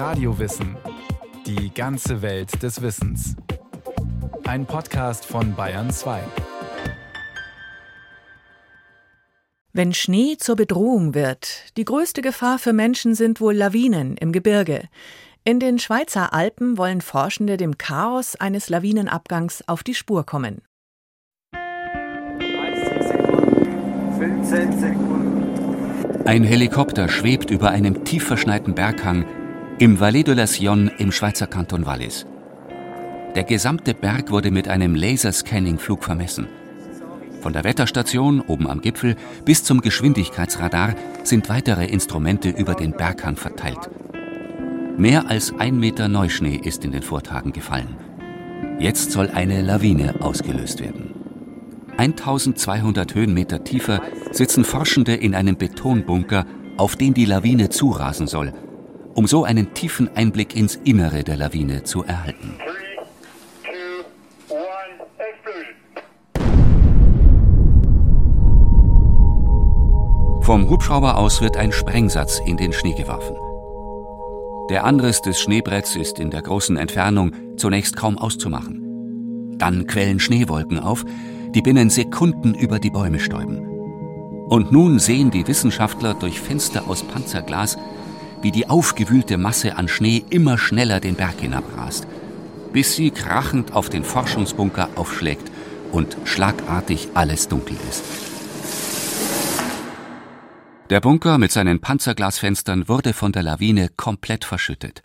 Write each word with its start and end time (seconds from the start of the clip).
Radiowissen. 0.00 0.78
Die 1.44 1.74
ganze 1.74 2.22
Welt 2.22 2.62
des 2.62 2.80
Wissens. 2.80 3.36
Ein 4.46 4.64
Podcast 4.64 5.26
von 5.26 5.54
Bayern 5.54 5.90
2. 5.90 6.22
Wenn 9.74 9.92
Schnee 9.92 10.38
zur 10.38 10.56
Bedrohung 10.56 11.14
wird, 11.14 11.76
die 11.76 11.84
größte 11.84 12.22
Gefahr 12.22 12.58
für 12.58 12.72
Menschen 12.72 13.14
sind 13.14 13.42
wohl 13.42 13.52
Lawinen 13.52 14.16
im 14.16 14.32
Gebirge. 14.32 14.88
In 15.44 15.60
den 15.60 15.78
Schweizer 15.78 16.32
Alpen 16.32 16.78
wollen 16.78 17.02
Forschende 17.02 17.58
dem 17.58 17.76
Chaos 17.76 18.36
eines 18.36 18.70
Lawinenabgangs 18.70 19.68
auf 19.68 19.82
die 19.82 19.94
Spur 19.94 20.24
kommen. 20.24 20.62
30 21.52 23.06
Sekunden, 23.06 24.16
15 24.18 24.80
Sekunden. 24.80 26.22
Ein 26.24 26.44
Helikopter 26.44 27.10
schwebt 27.10 27.50
über 27.50 27.68
einem 27.68 28.04
tief 28.04 28.26
verschneiten 28.26 28.74
Berghang 28.74 29.26
im 29.80 29.98
Valais 29.98 30.24
de 30.24 30.34
la 30.34 30.46
Sionne 30.46 30.92
im 30.98 31.10
Schweizer 31.10 31.46
Kanton 31.46 31.86
Wallis. 31.86 32.26
Der 33.34 33.44
gesamte 33.44 33.94
Berg 33.94 34.30
wurde 34.30 34.50
mit 34.50 34.68
einem 34.68 34.94
Laserscanning-Flug 34.94 36.04
vermessen. 36.04 36.48
Von 37.40 37.54
der 37.54 37.64
Wetterstation 37.64 38.42
oben 38.42 38.68
am 38.68 38.82
Gipfel 38.82 39.16
bis 39.46 39.64
zum 39.64 39.80
Geschwindigkeitsradar 39.80 40.94
sind 41.24 41.48
weitere 41.48 41.86
Instrumente 41.86 42.50
über 42.50 42.74
den 42.74 42.92
Berghang 42.92 43.36
verteilt. 43.36 43.88
Mehr 44.98 45.30
als 45.30 45.54
ein 45.58 45.80
Meter 45.80 46.08
Neuschnee 46.08 46.60
ist 46.62 46.84
in 46.84 46.92
den 46.92 47.02
Vortagen 47.02 47.54
gefallen. 47.54 47.96
Jetzt 48.78 49.12
soll 49.12 49.30
eine 49.30 49.62
Lawine 49.62 50.16
ausgelöst 50.20 50.80
werden. 50.80 51.14
1200 51.96 53.14
Höhenmeter 53.14 53.64
tiefer 53.64 54.02
sitzen 54.30 54.64
Forschende 54.64 55.14
in 55.14 55.34
einem 55.34 55.56
Betonbunker, 55.56 56.44
auf 56.76 56.96
den 56.96 57.14
die 57.14 57.24
Lawine 57.24 57.70
zurasen 57.70 58.26
soll, 58.26 58.52
um 59.20 59.26
so 59.26 59.44
einen 59.44 59.74
tiefen 59.74 60.08
Einblick 60.16 60.56
ins 60.56 60.76
Innere 60.76 61.22
der 61.22 61.36
Lawine 61.36 61.84
zu 61.84 62.02
erhalten. 62.02 62.54
Vom 70.40 70.70
Hubschrauber 70.70 71.18
aus 71.18 71.42
wird 71.42 71.58
ein 71.58 71.70
Sprengsatz 71.70 72.40
in 72.46 72.56
den 72.56 72.72
Schnee 72.72 72.94
geworfen. 72.94 73.36
Der 74.70 74.84
Anriss 74.84 75.20
des 75.20 75.38
Schneebretts 75.38 75.96
ist 75.96 76.18
in 76.18 76.30
der 76.30 76.40
großen 76.40 76.78
Entfernung 76.78 77.32
zunächst 77.58 77.96
kaum 77.96 78.16
auszumachen. 78.16 79.58
Dann 79.58 79.86
quellen 79.86 80.18
Schneewolken 80.18 80.78
auf, 80.78 81.04
die 81.54 81.60
binnen 81.60 81.90
Sekunden 81.90 82.54
über 82.54 82.78
die 82.78 82.90
Bäume 82.90 83.20
stäuben. 83.20 83.68
Und 84.48 84.72
nun 84.72 84.98
sehen 84.98 85.30
die 85.30 85.46
Wissenschaftler 85.46 86.14
durch 86.14 86.40
Fenster 86.40 86.88
aus 86.88 87.02
Panzerglas, 87.02 87.76
wie 88.42 88.52
die 88.52 88.68
aufgewühlte 88.68 89.38
Masse 89.38 89.76
an 89.76 89.88
Schnee 89.88 90.24
immer 90.30 90.58
schneller 90.58 91.00
den 91.00 91.14
Berg 91.14 91.40
hinabrast, 91.40 92.06
bis 92.72 92.96
sie 92.96 93.10
krachend 93.10 93.72
auf 93.72 93.88
den 93.88 94.04
Forschungsbunker 94.04 94.88
aufschlägt 94.96 95.50
und 95.92 96.16
schlagartig 96.24 97.08
alles 97.14 97.48
dunkel 97.48 97.76
ist. 97.88 98.04
Der 100.90 101.00
Bunker 101.00 101.38
mit 101.38 101.52
seinen 101.52 101.80
Panzerglasfenstern 101.80 102.88
wurde 102.88 103.12
von 103.12 103.30
der 103.30 103.44
Lawine 103.44 103.90
komplett 103.96 104.44
verschüttet. 104.44 105.02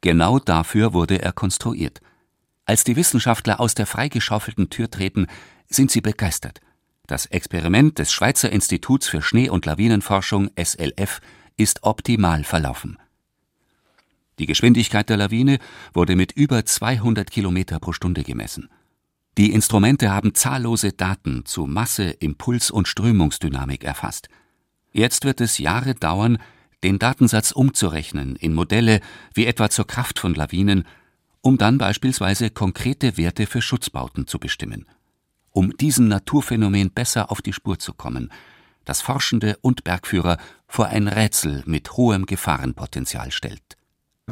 Genau 0.00 0.38
dafür 0.38 0.92
wurde 0.92 1.20
er 1.20 1.32
konstruiert. 1.32 2.00
Als 2.66 2.84
die 2.84 2.94
Wissenschaftler 2.94 3.58
aus 3.58 3.74
der 3.74 3.86
freigeschaufelten 3.86 4.70
Tür 4.70 4.88
treten, 4.90 5.26
sind 5.68 5.90
sie 5.90 6.00
begeistert. 6.00 6.60
Das 7.08 7.26
Experiment 7.26 7.98
des 7.98 8.12
Schweizer 8.12 8.50
Instituts 8.50 9.08
für 9.08 9.22
Schnee- 9.22 9.48
und 9.48 9.66
Lawinenforschung 9.66 10.50
SLF 10.56 11.20
ist 11.56 11.82
optimal 11.82 12.44
verlaufen. 12.44 12.98
Die 14.38 14.46
Geschwindigkeit 14.46 15.08
der 15.08 15.16
Lawine 15.16 15.58
wurde 15.94 16.14
mit 16.14 16.32
über 16.32 16.64
200 16.64 17.30
Kilometer 17.30 17.78
pro 17.80 17.92
Stunde 17.92 18.22
gemessen. 18.22 18.68
Die 19.38 19.52
Instrumente 19.52 20.10
haben 20.10 20.34
zahllose 20.34 20.92
Daten 20.92 21.44
zu 21.44 21.66
Masse, 21.66 22.10
Impuls 22.10 22.70
und 22.70 22.88
Strömungsdynamik 22.88 23.84
erfasst. 23.84 24.28
Jetzt 24.92 25.24
wird 25.24 25.40
es 25.40 25.58
Jahre 25.58 25.94
dauern, 25.94 26.38
den 26.82 26.98
Datensatz 26.98 27.52
umzurechnen 27.52 28.36
in 28.36 28.54
Modelle 28.54 29.00
wie 29.34 29.46
etwa 29.46 29.68
zur 29.70 29.86
Kraft 29.86 30.18
von 30.18 30.34
Lawinen, 30.34 30.86
um 31.40 31.58
dann 31.58 31.78
beispielsweise 31.78 32.50
konkrete 32.50 33.16
Werte 33.16 33.46
für 33.46 33.62
Schutzbauten 33.62 34.26
zu 34.26 34.38
bestimmen. 34.38 34.86
Um 35.52 35.76
diesem 35.76 36.08
Naturphänomen 36.08 36.90
besser 36.90 37.30
auf 37.30 37.40
die 37.40 37.52
Spur 37.52 37.78
zu 37.78 37.94
kommen, 37.94 38.30
das 38.84 39.00
Forschende 39.00 39.58
und 39.62 39.84
Bergführer 39.84 40.38
vor 40.68 40.86
ein 40.86 41.08
Rätsel 41.08 41.62
mit 41.66 41.96
hohem 41.96 42.26
Gefahrenpotenzial 42.26 43.30
stellt. 43.30 43.76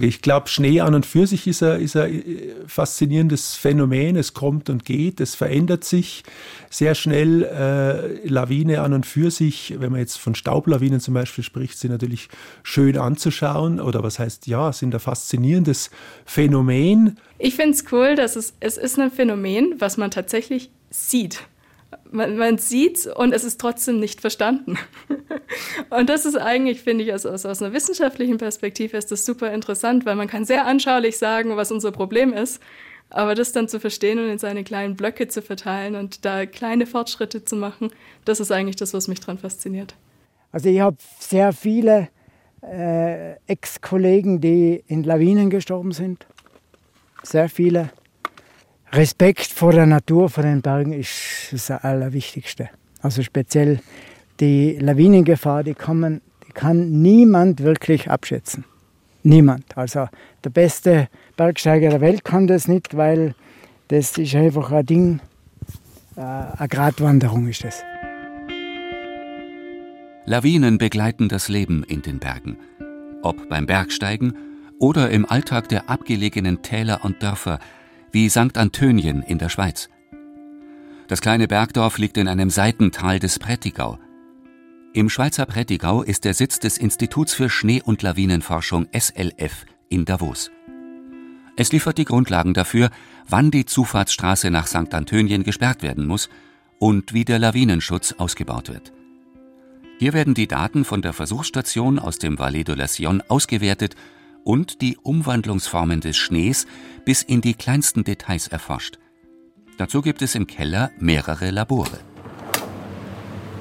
Ich 0.01 0.23
glaube, 0.23 0.49
Schnee 0.49 0.81
an 0.81 0.97
und 0.97 1.07
für 1.07 1.25
sich 1.29 1.47
ist 1.47 1.63
ein, 1.63 1.81
ist 1.81 1.95
ein 1.95 2.13
äh, 2.13 2.55
faszinierendes 2.67 3.55
Phänomen. 3.55 4.17
Es 4.17 4.35
kommt 4.35 4.69
und 4.69 4.85
geht, 4.85 5.21
es 5.21 5.37
verändert 5.37 5.85
sich 5.85 6.25
sehr 6.69 6.97
schnell. 6.97 7.45
Äh, 7.45 8.27
Lawine 8.27 8.81
an 8.83 8.93
und 8.93 9.07
für 9.07 9.31
sich, 9.31 9.77
wenn 9.79 9.93
man 9.93 10.01
jetzt 10.01 10.19
von 10.19 10.35
Staublawinen 10.35 10.99
zum 10.99 11.15
Beispiel 11.15 11.45
spricht, 11.45 11.79
sind 11.79 11.93
natürlich 11.93 12.29
schön 12.65 12.99
anzuschauen. 12.99 13.81
Oder 13.81 14.03
was 14.03 14.19
heißt, 14.19 14.49
ja, 14.49 14.73
sind 14.73 14.93
ein 14.95 15.01
faszinierendes 15.01 15.93
Phänomen. 16.25 17.21
Ich 17.39 17.55
finde 17.55 17.77
es 17.77 17.85
cool, 17.93 18.17
dass 18.17 18.35
es, 18.35 18.55
es 18.59 18.77
ist 18.77 18.99
ein 18.99 19.13
Phänomen, 19.13 19.77
was 19.79 19.97
man 19.97 20.11
tatsächlich 20.11 20.71
sieht 20.91 21.47
man, 22.15 22.37
man 22.37 22.59
sieht 22.59 23.07
und 23.07 23.33
es 23.33 23.45
ist 23.45 23.61
trotzdem 23.61 23.99
nicht 23.99 24.21
verstanden. 24.21 24.79
und 25.91 26.09
das 26.09 26.25
ist 26.25 26.37
eigentlich, 26.37 26.81
finde 26.81 27.05
ich, 27.05 27.13
aus, 27.13 27.27
aus, 27.27 27.45
aus 27.45 27.63
einer 27.63 27.73
wissenschaftlichen 27.73 28.39
Perspektive 28.39 28.97
ist 28.97 29.11
das 29.11 29.27
super 29.27 29.53
interessant, 29.53 30.07
weil 30.07 30.15
man 30.15 30.29
kann 30.29 30.45
sehr 30.45 30.67
anschaulich 30.67 31.19
sagen, 31.19 31.57
was 31.57 31.73
unser 31.73 31.93
Problem 31.93 32.33
ist. 32.33 32.63
Aber 33.11 33.35
das 33.35 33.53
dann 33.53 33.69
zu 33.69 33.79
verstehen 33.79 34.19
und 34.19 34.29
in 34.29 34.39
seine 34.39 34.65
kleinen 34.65 34.97
Blöcke 34.97 35.29
zu 35.29 35.43
verteilen 35.43 35.95
und 35.95 36.25
da 36.25 36.47
kleine 36.47 36.87
Fortschritte 36.87 37.45
zu 37.45 37.55
machen, 37.55 37.91
das 38.25 38.41
ist 38.41 38.51
eigentlich 38.51 38.77
das, 38.77 38.95
was 38.95 39.09
mich 39.09 39.21
daran 39.21 39.39
fasziniert. 39.39 39.95
Also 40.51 40.69
ich 40.69 40.81
habe 40.81 40.97
sehr 41.19 41.53
viele 41.53 42.09
äh, 42.63 43.35
Ex-Kollegen, 43.47 44.41
die 44.41 44.83
in 44.87 45.05
Lawinen 45.05 45.51
gestorben 45.51 45.93
sind. 45.93 46.27
Sehr 47.23 47.49
viele. 47.49 47.91
Respekt 48.93 49.47
vor 49.47 49.73
der 49.73 49.87
Natur, 49.87 50.29
vor 50.29 50.45
den 50.45 50.63
Bergen 50.63 50.93
ist 50.93 51.49
das 51.51 51.71
Allerwichtigste. 51.71 52.71
Also 53.03 53.23
speziell 53.23 53.81
die 54.41 54.79
Lawinengefahr, 54.79 55.65
die 55.65 55.75
man, 55.93 56.21
die 56.47 56.53
kann 56.53 57.03
niemand 57.03 57.61
wirklich 57.63 58.11
abschätzen. 58.11 58.65
Niemand. 59.23 59.77
Also 59.77 60.09
der 60.45 60.51
beste 60.51 61.09
Bergsteiger 61.37 61.91
der 61.91 62.01
Welt 62.01 62.25
kann 62.25 62.47
das 62.47 62.69
nicht, 62.69 62.97
weil 62.97 63.35
das 63.89 64.17
ist 64.19 64.35
einfach 64.35 64.71
ein 64.71 64.87
Ding, 64.87 65.21
äh, 66.17 66.21
eine 66.21 66.69
Gratwanderung 66.69 67.49
ist 67.49 67.65
das. 67.65 67.83
Lawinen 70.27 70.79
begleiten 70.79 71.29
das 71.29 71.49
Leben 71.49 71.85
in 71.85 72.01
den 72.01 72.19
Bergen. 72.19 72.57
Ob 73.23 73.49
beim 73.49 73.67
Bergsteigen 73.67 74.35
oder 74.79 75.11
im 75.11 75.29
Alltag 75.29 75.69
der 75.69 75.91
abgelegenen 75.91 76.63
Täler 76.63 77.05
und 77.05 77.23
Dörfer, 77.23 77.59
wie 78.15 78.31
St. 78.31 78.57
Antönien 78.57 79.23
in 79.25 79.39
der 79.39 79.49
Schweiz. 79.49 79.89
Das 81.09 81.21
kleine 81.21 81.49
Bergdorf 81.49 81.99
liegt 81.99 82.17
in 82.17 82.29
einem 82.29 82.49
Seitental 82.49 83.19
des 83.19 83.41
Prättigau. 83.41 83.99
Im 84.93 85.11
Schweizer 85.11 85.45
Prättigau 85.47 86.03
ist 86.03 86.25
der 86.25 86.33
Sitz 86.33 86.61
des 86.61 86.79
Instituts 86.79 87.35
für 87.35 87.51
Schnee- 87.51 87.83
und 87.83 88.03
Lawinenforschung 88.03 88.87
SLF 88.93 89.67
in 89.89 90.05
Davos. 90.05 90.53
Es 91.57 91.73
liefert 91.73 91.99
die 91.99 92.05
Grundlagen 92.05 92.55
dafür, 92.55 92.91
wann 93.29 93.51
die 93.51 93.67
Zufahrtsstraße 93.67 94.49
nach 94.49 94.69
St. 94.69 94.95
Antönien 94.95 95.43
gesperrt 95.43 95.83
werden 95.83 96.07
muss 96.07 96.29
und 96.79 97.15
wie 97.15 97.25
der 97.25 97.41
Lawinenschutz 97.41 98.13
ausgebaut 98.13 98.69
wird. 98.69 98.93
Hier 99.99 100.13
werden 100.13 100.35
die 100.35 100.47
Daten 100.47 100.85
von 100.85 101.03
der 101.03 101.13
Versuchsstation 101.13 101.99
aus 101.99 102.19
dem 102.19 102.39
Valais 102.39 102.65
de 102.65 102.77
la 102.77 102.87
Sionne 102.87 103.25
ausgewertet 103.29 103.97
und 104.45 104.81
die 104.81 104.97
Umwandlungsformen 105.03 106.01
des 106.01 106.17
Schnees 106.17 106.67
bis 107.05 107.23
in 107.23 107.41
die 107.41 107.55
kleinsten 107.55 108.05
Details 108.05 108.49
erforscht. 108.49 108.99
Dazu 109.79 110.03
gibt 110.03 110.23
es 110.23 110.35
im 110.35 110.47
Keller 110.47 110.91
mehrere 110.99 111.51
Labore. 111.51 111.99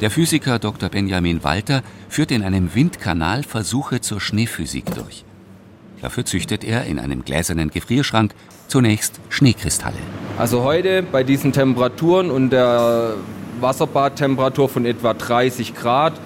Der 0.02 0.12
Physiker 0.12 0.60
Dr. 0.60 0.90
Benjamin 0.90 1.44
Walter 1.44 1.82
führt 2.10 2.32
in 2.32 2.44
einem 2.44 2.76
Windkanal 2.76 3.44
Versuche 3.44 4.02
zur 4.02 4.20
Schneephysik 4.20 4.94
durch. 4.94 5.24
Dafür 6.02 6.26
züchtet 6.26 6.66
er 6.66 6.84
in 6.84 7.00
einem 7.00 7.24
gläsernen 7.24 7.70
Gefrierschrank 7.70 8.36
zunächst 8.68 9.22
Schneekristalle. 9.30 9.96
Also 10.38 10.64
heute 10.64 11.04
bei 11.04 11.24
diesen 11.24 11.54
Temperaturen 11.54 12.30
und 12.30 12.50
der 12.50 13.14
Wasserbadtemperatur 13.62 14.68
von 14.68 14.86
etwa 14.86 15.14
30 15.14 15.74
Grad 15.74 16.20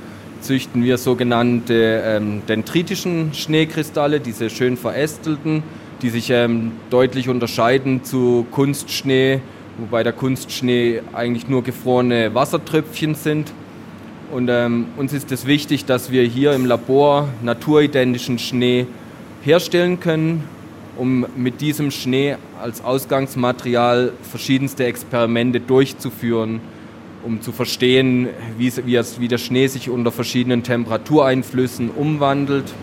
züchten 0.48 0.82
wir 0.82 0.98
sogenannte 0.98 2.02
ähm, 2.06 2.42
dendritischen 2.48 3.34
Schneekristalle, 3.34 4.22
diese 4.22 4.50
schön 4.50 4.78
verästelten, 4.78 5.62
die 6.02 6.10
sich 6.10 6.30
ähm, 6.30 6.72
deutlich 6.90 7.28
unterscheiden 7.28 8.06
zu 8.06 8.48
Kunstschnee, 8.52 9.42
wobei 9.78 10.04
der 10.04 10.14
Kunstschnee 10.14 11.02
eigentlich 11.12 11.50
nur 11.50 11.64
gefrorene 11.64 12.34
Wassertröpfchen 12.34 13.16
sind. 13.16 13.52
Und 14.32 14.48
ähm, 14.50 14.86
uns 14.96 15.12
ist 15.12 15.34
es 15.34 15.46
wichtig, 15.46 15.84
dass 15.84 16.12
wir 16.12 16.24
hier 16.24 16.54
im 16.54 16.66
Labor 16.66 17.28
naturidentischen 17.44 18.40
Schnee 18.40 18.88
herstellen 19.44 20.00
können, 20.00 20.46
um 20.96 21.26
mit 21.36 21.60
diesem 21.60 21.92
Schnee 21.92 22.38
als 22.62 22.82
Ausgangsmaterial 22.82 24.14
verschiedenste 24.22 24.86
Experimente 24.86 25.60
durchzuführen, 25.60 26.62
um 27.24 27.42
zu 27.42 27.52
verstehen, 27.52 28.30
wie, 28.58 28.72
wie, 28.86 28.96
es, 28.96 29.20
wie 29.20 29.28
der 29.28 29.38
Schnee 29.38 29.68
sich 29.68 29.90
unter 29.90 30.12
verschiedenen 30.12 30.64
Temperatureinflüssen 30.64 31.90
umwandelt. 31.90 32.74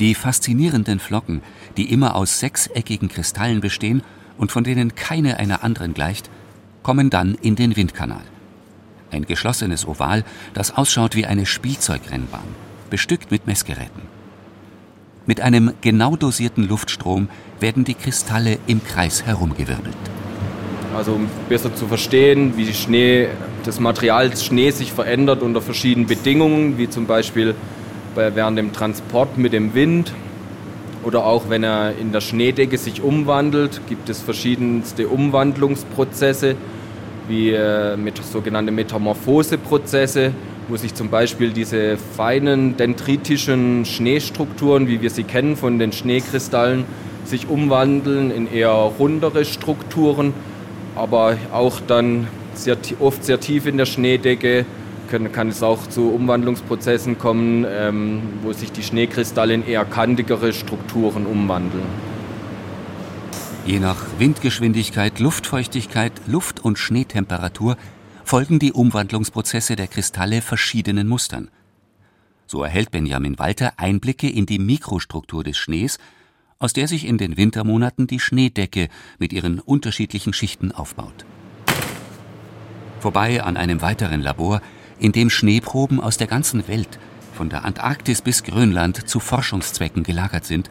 Die 0.00 0.14
faszinierenden 0.14 0.98
Flocken, 0.98 1.42
die 1.76 1.92
immer 1.92 2.16
aus 2.16 2.40
sechseckigen 2.40 3.08
Kristallen 3.08 3.60
bestehen 3.60 4.02
und 4.38 4.52
von 4.52 4.64
denen 4.64 4.94
keine 4.94 5.38
einer 5.38 5.62
anderen 5.62 5.94
gleicht, 5.94 6.30
kommen 6.82 7.10
dann 7.10 7.36
in 7.40 7.56
den 7.56 7.76
Windkanal. 7.76 8.24
Ein 9.10 9.26
geschlossenes 9.26 9.86
Oval, 9.86 10.24
das 10.54 10.76
ausschaut 10.76 11.14
wie 11.14 11.26
eine 11.26 11.46
Spielzeugrennbahn, 11.46 12.48
bestückt 12.90 13.30
mit 13.30 13.46
Messgeräten. 13.46 14.02
Mit 15.26 15.40
einem 15.40 15.72
genau 15.82 16.16
dosierten 16.16 16.66
Luftstrom 16.66 17.28
werden 17.60 17.84
die 17.84 17.94
Kristalle 17.94 18.58
im 18.66 18.82
Kreis 18.82 19.22
herumgewirbelt. 19.22 19.96
Also 20.96 21.12
um 21.12 21.28
besser 21.48 21.74
zu 21.74 21.86
verstehen, 21.86 22.52
wie 22.56 22.72
Schnee, 22.74 23.28
das 23.64 23.80
Material 23.80 24.36
Schnee 24.36 24.70
sich 24.70 24.92
verändert 24.92 25.42
unter 25.42 25.62
verschiedenen 25.62 26.06
Bedingungen, 26.06 26.76
wie 26.76 26.88
zum 26.88 27.06
Beispiel 27.06 27.54
bei, 28.14 28.34
während 28.34 28.58
dem 28.58 28.72
Transport 28.72 29.38
mit 29.38 29.54
dem 29.54 29.74
Wind 29.74 30.12
oder 31.02 31.24
auch 31.24 31.48
wenn 31.48 31.64
er 31.64 31.96
in 31.98 32.12
der 32.12 32.20
Schneedecke 32.20 32.76
sich 32.76 33.02
umwandelt, 33.02 33.80
gibt 33.88 34.08
es 34.10 34.20
verschiedenste 34.20 35.08
Umwandlungsprozesse, 35.08 36.56
wie 37.26 37.50
äh, 37.50 37.96
mit 37.96 38.22
sogenannte 38.22 38.70
Metamorphoseprozesse, 38.70 40.32
wo 40.68 40.76
sich 40.76 40.94
zum 40.94 41.08
Beispiel 41.08 41.50
diese 41.50 41.96
feinen 41.96 42.76
dendritischen 42.76 43.86
Schneestrukturen, 43.86 44.88
wie 44.88 45.00
wir 45.00 45.10
sie 45.10 45.24
kennen 45.24 45.56
von 45.56 45.78
den 45.78 45.92
Schneekristallen, 45.92 46.84
sich 47.24 47.48
umwandeln 47.48 48.30
in 48.30 48.52
eher 48.52 48.70
rundere 48.70 49.44
Strukturen, 49.44 50.34
aber 50.96 51.36
auch 51.52 51.80
dann 51.80 52.28
sehr, 52.54 52.76
oft 53.00 53.24
sehr 53.24 53.40
tief 53.40 53.66
in 53.66 53.76
der 53.76 53.86
Schneedecke 53.86 54.66
können, 55.08 55.32
kann 55.32 55.48
es 55.48 55.62
auch 55.62 55.86
zu 55.86 56.10
Umwandlungsprozessen 56.10 57.18
kommen, 57.18 57.66
ähm, 57.68 58.22
wo 58.42 58.52
sich 58.52 58.72
die 58.72 58.82
Schneekristalle 58.82 59.54
in 59.54 59.66
eher 59.66 59.84
kantigere 59.84 60.52
Strukturen 60.52 61.26
umwandeln. 61.26 61.84
Je 63.64 63.78
nach 63.78 64.06
Windgeschwindigkeit, 64.18 65.20
Luftfeuchtigkeit, 65.20 66.12
Luft- 66.26 66.60
und 66.60 66.78
Schneetemperatur 66.78 67.76
folgen 68.24 68.58
die 68.58 68.72
Umwandlungsprozesse 68.72 69.76
der 69.76 69.86
Kristalle 69.86 70.40
verschiedenen 70.40 71.06
Mustern. 71.06 71.48
So 72.46 72.62
erhält 72.62 72.90
Benjamin 72.90 73.38
Walter 73.38 73.74
Einblicke 73.76 74.28
in 74.28 74.46
die 74.46 74.58
Mikrostruktur 74.58 75.44
des 75.44 75.56
Schnees, 75.56 75.98
aus 76.62 76.72
der 76.72 76.86
sich 76.86 77.06
in 77.06 77.18
den 77.18 77.36
Wintermonaten 77.36 78.06
die 78.06 78.20
Schneedecke 78.20 78.88
mit 79.18 79.32
ihren 79.32 79.58
unterschiedlichen 79.58 80.32
Schichten 80.32 80.70
aufbaut. 80.70 81.26
Vorbei 83.00 83.42
an 83.42 83.56
einem 83.56 83.82
weiteren 83.82 84.22
Labor, 84.22 84.62
in 85.00 85.10
dem 85.10 85.28
Schneeproben 85.28 86.00
aus 86.00 86.18
der 86.18 86.28
ganzen 86.28 86.68
Welt, 86.68 87.00
von 87.34 87.48
der 87.48 87.64
Antarktis 87.64 88.22
bis 88.22 88.44
Grönland, 88.44 89.08
zu 89.08 89.18
Forschungszwecken 89.18 90.04
gelagert 90.04 90.44
sind, 90.44 90.70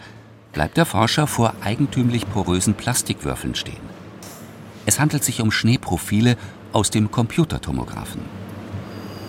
bleibt 0.54 0.78
der 0.78 0.86
Forscher 0.86 1.28
vor 1.28 1.56
eigentümlich 1.62 2.30
porösen 2.30 2.76
Plastikwürfeln 2.76 3.56
stehen. 3.56 4.02
Es 4.86 4.98
handelt 4.98 5.26
sich 5.26 5.42
um 5.42 5.52
Schneeprofile 5.52 6.38
aus 6.72 6.90
dem 6.90 7.12
Computertomographen. 7.12 8.22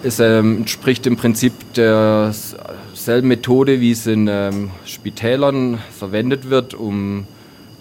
Es 0.05 0.19
ähm, 0.19 0.59
entspricht 0.59 1.07
im 1.07 1.17
Prinzip 1.17 1.53
derselben 1.75 3.29
Methode, 3.29 3.81
wie 3.81 3.93
es 3.93 4.05
in 4.09 4.27
ähm, 4.29 4.71
Spitälern 4.85 5.79
verwendet 5.97 6.51
wird, 6.51 6.75
um 6.75 7.25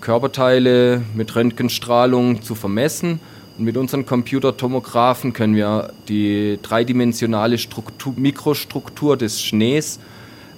Körperteile 0.01 1.01
mit 1.15 1.35
Röntgenstrahlung 1.35 2.43
zu 2.43 2.53
vermessen. 2.53 3.19
Und 3.57 3.65
mit 3.65 3.75
unseren 3.75 4.05
Computertomographen 4.05 5.33
können 5.33 5.55
wir 5.55 5.93
die 6.09 6.59
dreidimensionale 6.61 7.57
Struktur, 7.57 8.13
Mikrostruktur 8.15 9.17
des 9.17 9.41
Schnees 9.41 9.99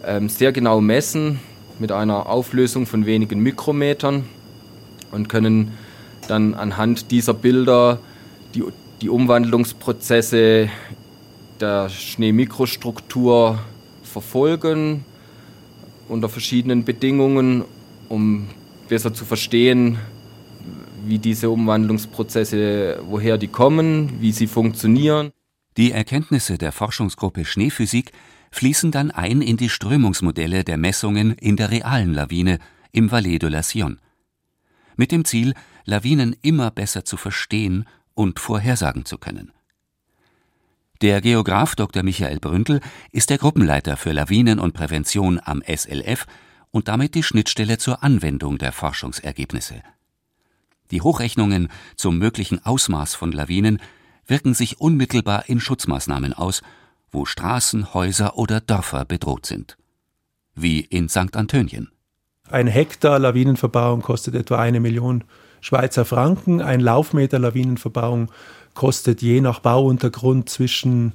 ähm, 0.05 0.27
sehr 0.27 0.51
genau 0.51 0.81
messen 0.81 1.39
mit 1.79 1.93
einer 1.93 2.27
Auflösung 2.27 2.85
von 2.85 3.05
wenigen 3.05 3.39
Mikrometern 3.39 4.25
und 5.11 5.29
können 5.29 5.71
dann 6.27 6.55
anhand 6.55 7.09
dieser 7.09 7.33
Bilder 7.33 7.99
die, 8.53 8.63
die 9.01 9.07
Umwandlungsprozesse 9.07 10.69
der 11.59 11.89
Schneemikrostruktur 11.89 13.59
verfolgen 14.03 15.05
unter 16.07 16.29
verschiedenen 16.29 16.83
Bedingungen, 16.83 17.63
um 18.09 18.47
besser 18.89 19.13
zu 19.13 19.25
verstehen, 19.25 19.97
wie 21.05 21.19
diese 21.19 21.49
Umwandlungsprozesse, 21.49 23.01
woher 23.07 23.37
die 23.37 23.47
kommen, 23.47 24.21
wie 24.21 24.31
sie 24.31 24.47
funktionieren. 24.47 25.31
Die 25.77 25.91
Erkenntnisse 25.91 26.57
der 26.57 26.71
Forschungsgruppe 26.71 27.45
Schneephysik 27.45 28.11
fließen 28.51 28.91
dann 28.91 29.11
ein 29.11 29.41
in 29.41 29.57
die 29.57 29.69
Strömungsmodelle 29.69 30.63
der 30.63 30.77
Messungen 30.77 31.33
in 31.33 31.57
der 31.57 31.71
realen 31.71 32.13
Lawine 32.13 32.59
im 32.91 33.11
Valais 33.11 33.39
de 33.39 33.49
la 33.49 33.63
Sion. 33.63 33.99
Mit 34.95 35.11
dem 35.11 35.25
Ziel, 35.25 35.55
Lawinen 35.85 36.35
immer 36.43 36.69
besser 36.69 37.03
zu 37.03 37.17
verstehen 37.17 37.85
und 38.13 38.39
vorhersagen 38.39 39.05
zu 39.05 39.17
können. 39.17 39.51
Der 41.03 41.19
Geograf 41.19 41.75
Dr. 41.75 42.01
Michael 42.01 42.39
Bründel 42.39 42.79
ist 43.11 43.29
der 43.29 43.37
Gruppenleiter 43.37 43.97
für 43.97 44.13
Lawinen 44.13 44.57
und 44.57 44.73
Prävention 44.73 45.37
am 45.43 45.61
SLF 45.61 46.25
und 46.71 46.87
damit 46.87 47.13
die 47.13 47.23
Schnittstelle 47.23 47.77
zur 47.77 48.03
Anwendung 48.03 48.57
der 48.57 48.71
Forschungsergebnisse. 48.71 49.83
Die 50.91 51.01
Hochrechnungen 51.01 51.67
zum 51.97 52.19
möglichen 52.19 52.65
Ausmaß 52.65 53.15
von 53.15 53.33
Lawinen 53.33 53.81
wirken 54.27 54.53
sich 54.53 54.79
unmittelbar 54.79 55.49
in 55.49 55.59
Schutzmaßnahmen 55.59 56.31
aus, 56.31 56.61
wo 57.11 57.25
Straßen, 57.25 57.93
Häuser 57.93 58.37
oder 58.37 58.61
Dörfer 58.61 59.03
bedroht 59.03 59.45
sind. 59.45 59.75
Wie 60.55 60.79
in 60.79 61.09
St. 61.09 61.35
Antönien. 61.35 61.91
Ein 62.49 62.67
Hektar 62.67 63.19
Lawinenverbauung 63.19 64.03
kostet 64.03 64.35
etwa 64.35 64.57
eine 64.57 64.79
Million 64.79 65.25
Schweizer 65.63 66.03
Franken. 66.03 66.61
Ein 66.61 66.81
Laufmeter 66.81 67.39
Lawinenverbauung 67.39 68.29
kostet 68.73 69.21
je 69.21 69.39
nach 69.39 69.59
Bauuntergrund 69.59 70.49
zwischen 70.49 71.13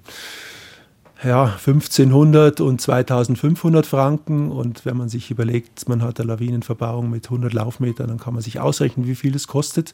ja, 1.23 1.45
1500 1.45 2.63
und 2.63 2.81
2500 2.81 3.85
Franken. 3.85 4.51
Und 4.51 4.87
wenn 4.87 4.97
man 4.97 5.11
sich 5.11 5.31
überlegt, 5.31 5.87
man 5.87 6.01
hat 6.01 6.19
eine 6.19 6.29
Lawinenverbauung 6.29 7.11
mit 7.11 7.27
100 7.27 7.53
Laufmetern, 7.53 8.09
dann 8.09 8.19
kann 8.19 8.33
man 8.33 8.43
sich 8.43 8.59
ausrechnen, 8.59 9.07
wie 9.07 9.17
viel 9.17 9.37
es 9.37 9.49
kostet. 9.49 9.93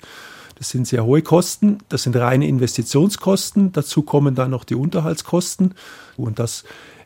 Das 0.54 0.70
sind 0.70 0.86
sehr 0.86 1.04
hohe 1.04 1.22
Kosten. 1.22 1.78
Das 1.88 2.04
sind 2.04 2.14
reine 2.14 2.46
Investitionskosten. 2.46 3.72
Dazu 3.72 4.02
kommen 4.02 4.36
dann 4.36 4.52
noch 4.52 4.62
die 4.62 4.76
Unterhaltskosten. 4.76 5.74
Und 6.16 6.38
das 6.38 6.62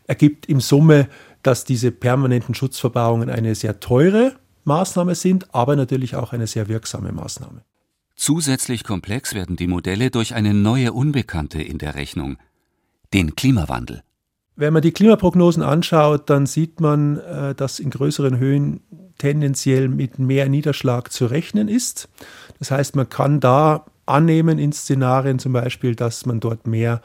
ergibt 0.06 0.50
im 0.50 0.60
Summe, 0.60 1.08
dass 1.42 1.64
diese 1.64 1.92
permanenten 1.92 2.54
Schutzverbauungen 2.54 3.30
eine 3.30 3.54
sehr 3.54 3.80
teure 3.80 4.34
Maßnahme 4.68 5.16
sind, 5.16 5.52
aber 5.52 5.74
natürlich 5.74 6.14
auch 6.14 6.32
eine 6.32 6.46
sehr 6.46 6.68
wirksame 6.68 7.10
Maßnahme. 7.10 7.62
Zusätzlich 8.14 8.84
komplex 8.84 9.34
werden 9.34 9.56
die 9.56 9.66
Modelle 9.66 10.10
durch 10.10 10.34
eine 10.34 10.54
neue 10.54 10.92
Unbekannte 10.92 11.62
in 11.62 11.78
der 11.78 11.94
Rechnung, 11.94 12.36
den 13.12 13.34
Klimawandel. 13.34 14.02
Wenn 14.56 14.72
man 14.72 14.82
die 14.82 14.90
Klimaprognosen 14.90 15.62
anschaut, 15.62 16.28
dann 16.28 16.46
sieht 16.46 16.80
man, 16.80 17.18
äh, 17.18 17.54
dass 17.54 17.78
in 17.78 17.90
größeren 17.90 18.38
Höhen 18.38 18.80
tendenziell 19.18 19.88
mit 19.88 20.18
mehr 20.18 20.48
Niederschlag 20.48 21.12
zu 21.12 21.26
rechnen 21.26 21.68
ist. 21.68 22.08
Das 22.58 22.70
heißt, 22.70 22.96
man 22.96 23.08
kann 23.08 23.38
da 23.38 23.86
annehmen 24.06 24.58
in 24.58 24.72
Szenarien 24.72 25.38
zum 25.38 25.52
Beispiel, 25.52 25.94
dass 25.94 26.26
man 26.26 26.40
dort 26.40 26.66
mehr 26.66 27.02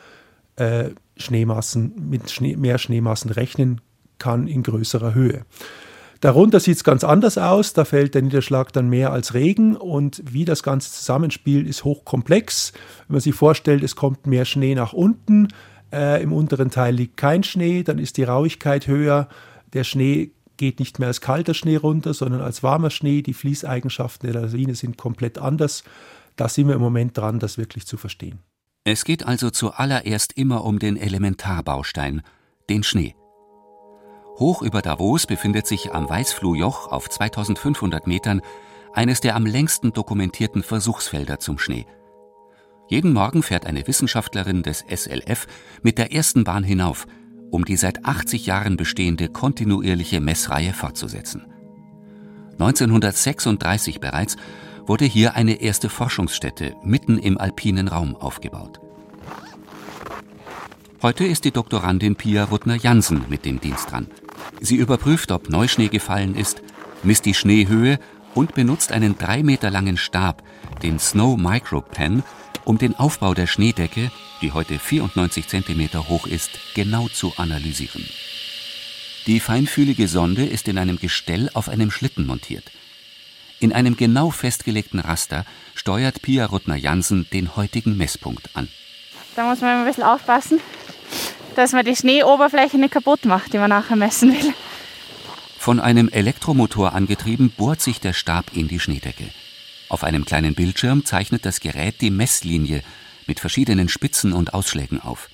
äh, 0.56 0.90
Schneemassen, 1.18 1.94
mit 2.10 2.32
Schnee, 2.32 2.56
mehr 2.56 2.80
Schneemassen 2.80 3.30
rechnen 3.30 3.82
kann 4.18 4.48
in 4.48 4.64
größerer 4.64 5.14
Höhe. 5.14 5.46
Darunter 6.24 6.62
sieht 6.62 6.78
es 6.78 6.86
ganz 6.86 7.04
anders 7.04 7.38
aus. 7.38 7.74
Da 7.74 7.84
fällt 7.84 8.16
der 8.16 8.22
Niederschlag 8.22 8.72
dann 8.72 8.88
mehr 8.88 9.12
als 9.12 9.34
Regen 9.34 9.76
und 9.76 10.24
wie 10.26 10.46
das 10.46 10.64
Ganze 10.64 10.90
zusammenspielt, 10.90 11.68
ist 11.68 11.84
hochkomplex. 11.84 12.72
Wenn 13.08 13.16
man 13.16 13.20
sich 13.20 13.36
vorstellt, 13.36 13.84
es 13.84 13.98
kommt 13.98 14.26
mehr 14.26 14.46
Schnee 14.46 14.74
nach 14.74 14.94
unten, 14.94 15.50
äh, 15.92 16.24
im 16.24 16.32
unteren 16.32 16.72
Teil 16.72 16.96
liegt 16.96 17.18
kein 17.18 17.44
Schnee, 17.44 17.84
dann 17.84 18.00
ist 18.00 18.16
die 18.16 18.24
Rauigkeit 18.24 18.88
höher. 18.88 19.28
Der 19.74 19.84
Schnee 19.84 20.32
geht 20.56 20.80
nicht 20.80 20.98
mehr 20.98 21.10
als 21.10 21.20
kalter 21.20 21.54
Schnee 21.54 21.76
runter, 21.76 22.14
sondern 22.14 22.40
als 22.40 22.64
warmer 22.64 22.90
Schnee. 22.90 23.22
Die 23.22 23.34
Fließeigenschaften 23.34 24.32
der 24.32 24.44
Lawine 24.44 24.76
sind 24.76 24.98
komplett 24.98 25.40
anders. 25.40 25.84
Da 26.38 26.48
sind 26.48 26.70
wir 26.70 26.76
im 26.76 26.82
Moment 26.82 27.18
dran, 27.18 27.40
das 27.40 27.58
wirklich 27.58 27.86
zu 27.86 27.98
verstehen. 27.98 28.40
Es 28.86 29.04
geht 29.04 29.26
also 29.26 29.50
zuallererst 29.50 30.32
immer 30.38 30.64
um 30.64 30.80
den 30.80 30.96
Elementarbaustein, 30.96 32.22
den 32.70 32.84
Schnee. 32.84 33.14
Hoch 34.40 34.62
über 34.62 34.82
Davos 34.82 35.26
befindet 35.28 35.68
sich 35.68 35.94
am 35.94 36.10
Weißfluhjoch 36.10 36.88
auf 36.88 37.10
2500 37.10 38.08
Metern 38.08 38.42
eines 38.94 39.22
der 39.22 39.36
am 39.36 39.46
längsten 39.46 39.94
dokumentierten 39.94 40.64
Versuchsfelder 40.64 41.40
zum 41.40 41.60
Schnee. 41.60 41.86
Jeden 42.88 43.14
Morgen 43.14 43.44
fährt 43.44 43.66
eine 43.66 43.88
Wissenschaftlerin 43.88 44.64
des 44.64 44.84
SLF 44.88 45.48
mit 45.82 45.98
der 45.98 46.14
ersten 46.14 46.44
Bahn 46.44 46.64
hinauf 46.64 47.08
um 47.54 47.66
die 47.66 47.78
seit 47.78 48.04
80 48.04 48.48
Jahren 48.48 48.78
bestehende 48.78 49.30
kontinuierliche 49.30 50.20
Messreihe 50.20 50.74
fortzusetzen. 50.74 51.46
1936 52.54 54.00
bereits 54.00 54.38
wurde 54.88 55.06
hier 55.06 55.36
eine 55.36 55.62
erste 55.62 55.90
Forschungsstätte 55.90 56.76
mitten 56.84 57.20
im 57.20 57.38
alpinen 57.38 57.88
Raum 57.88 58.16
aufgebaut. 58.16 58.80
Heute 61.04 61.26
ist 61.26 61.46
die 61.46 61.52
Doktorandin 61.52 62.16
Pia 62.16 62.46
Ruttner-Jansen 62.46 63.26
mit 63.30 63.46
dem 63.46 63.62
Dienst 63.62 63.92
dran. 63.92 64.08
Sie 64.60 64.76
überprüft, 64.76 65.32
ob 65.32 65.50
Neuschnee 65.50 65.88
gefallen 65.88 66.36
ist, 66.36 66.62
misst 67.04 67.26
die 67.26 67.34
Schneehöhe 67.34 68.00
und 68.34 68.56
benutzt 68.56 68.92
einen 68.92 69.18
drei 69.18 69.44
Meter 69.44 69.70
langen 69.70 69.98
Stab, 69.98 70.44
den 70.82 71.00
Snow 71.00 71.38
Micro 71.38 71.82
Pen, 71.82 72.24
um 72.66 72.78
den 72.78 72.96
Aufbau 72.96 73.34
der 73.34 73.48
Schneedecke, 73.48 74.12
die 74.42 74.52
heute 74.52 74.80
94 74.80 75.48
Zentimeter 75.48 76.08
hoch 76.08 76.28
ist, 76.28 76.52
genau 76.76 77.08
zu 77.08 77.34
analysieren. 77.38 78.06
Die 79.28 79.40
feinfühlige 79.40 80.08
Sonde 80.08 80.46
ist 80.46 80.68
in 80.68 80.78
einem 80.78 81.00
Gestell 81.00 81.50
auf 81.54 81.70
einem 81.70 81.92
Schlitten 81.92 82.26
montiert. 82.26 82.72
In 83.60 83.72
einem 83.72 83.96
genau 83.96 84.30
festgelegten 84.32 85.00
Raster 85.00 85.46
steuert 85.76 86.22
Pia 86.22 86.46
Ruttner-Jansen 86.46 87.28
den 87.32 87.56
heutigen 87.56 87.96
Messpunkt 87.96 88.50
an. 88.54 88.68
Da 89.36 89.46
muss 89.46 89.62
man 89.62 89.80
ein 89.80 89.86
bisschen 89.86 90.04
aufpassen, 90.04 90.60
dass 91.56 91.74
man 91.74 91.86
die 91.86 91.96
Schneeoberfläche 91.96 92.78
nicht 92.78 92.94
kaputt 92.94 93.26
macht, 93.26 93.54
die 93.54 93.58
man 93.58 93.70
nachher 93.70 93.96
messen 93.96 94.34
will. 94.34 94.54
Von 95.58 95.80
einem 95.80 96.10
Elektromotor 96.10 96.94
angetrieben 96.94 97.52
bohrt 97.56 97.82
sich 97.82 98.02
der 98.02 98.14
Stab 98.14 98.46
in 98.54 98.68
die 98.68 98.80
Schneedecke. 98.80 99.30
Auf 99.90 100.04
einem 100.04 100.26
kleinen 100.26 100.56
Bildschirm 100.56 101.06
zeichnet 101.06 101.46
das 101.46 101.60
Gerät 101.60 102.02
die 102.02 102.10
Messlinie 102.10 102.82
mit 103.28 103.40
verschiedenen 103.40 103.90
Spitzen 103.90 104.34
und 104.34 104.54
Ausschlägen 104.54 105.00
auf, 105.00 105.30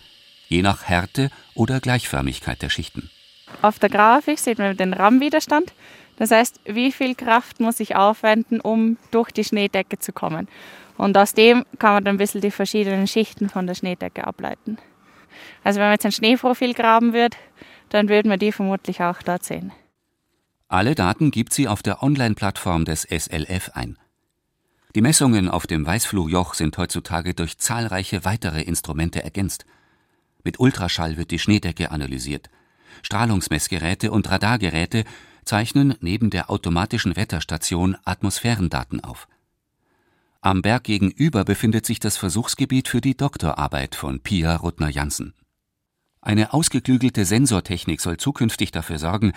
je 0.48 0.62
nach 0.62 0.84
Härte 0.84 1.32
oder 1.56 1.80
Gleichförmigkeit 1.80 2.62
der 2.62 2.70
Schichten. 2.70 3.10
Auf 3.62 3.80
der 3.80 3.90
Grafik 3.90 4.38
sieht 4.38 4.60
man 4.60 4.78
den 4.78 4.94
RAM-Widerstand. 4.94 5.74
Das 6.18 6.32
heißt, 6.32 6.60
wie 6.66 6.92
viel 6.92 7.16
Kraft 7.16 7.60
muss 7.60 7.80
ich 7.80 7.96
aufwenden, 7.96 8.60
um 8.60 8.98
durch 9.12 9.32
die 9.32 9.44
Schneedecke 9.44 10.00
zu 10.00 10.12
kommen. 10.12 10.48
Und 10.98 11.18
aus 11.18 11.34
dem 11.34 11.66
kann 11.80 11.94
man 11.94 12.04
dann 12.04 12.16
ein 12.16 12.18
bisschen 12.20 12.42
die 12.42 12.52
verschiedenen 12.52 13.08
Schichten 13.08 13.50
von 13.50 13.66
der 13.66 13.74
Schneedecke 13.74 14.28
ableiten. 14.28 14.78
Also 15.63 15.79
wenn 15.79 15.88
man 15.88 15.93
jetzt 15.93 16.05
ein 16.05 16.12
Schneeprofil 16.12 16.74
graben 16.74 17.13
würde, 17.13 17.38
dann 17.89 18.10
würden 18.10 18.29
wir 18.29 18.38
die 18.38 18.51
vermutlich 18.51 19.01
auch 19.01 19.22
dort 19.22 19.43
sehen. 19.43 19.72
Alle 20.67 20.96
Daten 20.96 21.31
gibt 21.31 21.53
sie 21.53 21.67
auf 21.67 21.81
der 21.81 22.03
Online-Plattform 22.03 22.86
des 22.86 23.03
SLF 23.03 23.72
ein. 23.74 23.98
Die 24.96 25.01
Messungen 25.01 25.50
auf 25.50 25.67
dem 25.67 25.86
Weißfluhjoch 25.86 26.53
sind 26.53 26.77
heutzutage 26.77 27.34
durch 27.34 27.58
zahlreiche 27.58 28.25
weitere 28.25 28.62
Instrumente 28.62 29.24
ergänzt. 29.24 29.65
Mit 30.43 30.60
Ultraschall 30.60 31.17
wird 31.17 31.31
die 31.31 31.39
Schneedecke 31.39 31.91
analysiert. 31.91 32.50
Strahlungsmessgeräte 33.03 34.12
und 34.12 34.29
Radargeräte 34.29 35.03
zeichnen 35.43 35.96
neben 36.01 36.29
der 36.29 36.50
automatischen 36.50 37.15
Wetterstation 37.15 37.98
Atmosphärendaten 38.03 39.03
auf. 39.03 39.27
Am 40.41 40.62
Berg 40.62 40.86
gegenüber 40.86 41.43
befindet 41.43 41.86
sich 41.86 42.00
das 42.00 42.15
Versuchsgebiet 42.15 42.88
für 42.88 43.01
die 43.01 43.17
Doktorarbeit 43.17 43.96
von 43.96 44.22
Pia 44.22 44.55
Ruttner-Jansen. 44.55 45.34
Eine 46.22 46.53
ausgeklügelte 46.53 47.25
Sensortechnik 47.25 48.00
soll 48.00 48.15
zukünftig 48.15 48.72
dafür 48.72 49.00
sorgen, 49.00 49.34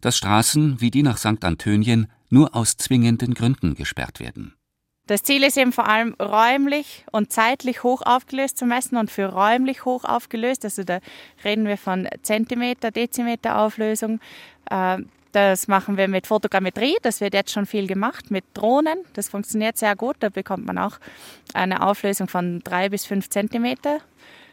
dass 0.00 0.16
Straßen 0.16 0.80
wie 0.80 0.92
die 0.92 1.02
nach 1.02 1.18
St. 1.18 1.44
Antönien 1.44 2.06
nur 2.30 2.54
aus 2.54 2.76
zwingenden 2.76 3.34
Gründen 3.34 3.74
gesperrt 3.74 4.20
werden. 4.20 4.54
Das 5.08 5.24
Ziel 5.24 5.42
ist 5.42 5.58
eben 5.58 5.72
vor 5.72 5.88
allem 5.88 6.14
räumlich 6.22 7.04
und 7.10 7.32
zeitlich 7.32 7.82
hoch 7.82 8.02
aufgelöst 8.02 8.56
zu 8.56 8.64
messen 8.64 8.96
und 8.96 9.10
für 9.10 9.26
räumlich 9.26 9.84
hoch 9.84 10.04
aufgelöst, 10.04 10.64
also 10.64 10.84
da 10.84 11.00
reden 11.42 11.66
wir 11.66 11.76
von 11.76 12.08
Zentimeter, 12.22 12.92
Dezimeter 12.92 13.58
Auflösung. 13.58 14.20
Äh, 14.70 14.98
das 15.34 15.68
machen 15.68 15.96
wir 15.96 16.08
mit 16.08 16.26
Fotogrammetrie, 16.26 16.96
das 17.02 17.20
wird 17.20 17.34
jetzt 17.34 17.52
schon 17.52 17.66
viel 17.66 17.86
gemacht, 17.86 18.30
mit 18.30 18.44
Drohnen, 18.54 18.98
das 19.14 19.28
funktioniert 19.28 19.76
sehr 19.76 19.96
gut, 19.96 20.16
da 20.20 20.28
bekommt 20.28 20.64
man 20.66 20.78
auch 20.78 20.98
eine 21.54 21.86
Auflösung 21.86 22.28
von 22.28 22.60
drei 22.62 22.88
bis 22.88 23.04
fünf 23.04 23.28
Zentimeter 23.30 23.98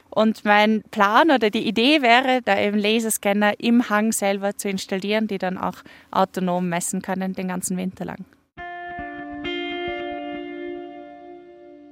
und 0.09 0.43
mein 0.43 0.83
Plan 0.91 1.31
oder 1.31 1.49
die 1.49 1.67
Idee 1.67 2.01
wäre, 2.01 2.41
da 2.43 2.59
eben 2.59 2.77
Laserscanner 2.77 3.59
im 3.59 3.89
Hang 3.89 4.11
selber 4.11 4.57
zu 4.57 4.69
installieren, 4.69 5.27
die 5.27 5.37
dann 5.37 5.57
auch 5.57 5.77
autonom 6.09 6.67
messen 6.67 7.01
können 7.01 7.33
den 7.33 7.47
ganzen 7.47 7.77
Winter 7.77 8.05
lang. 8.05 8.25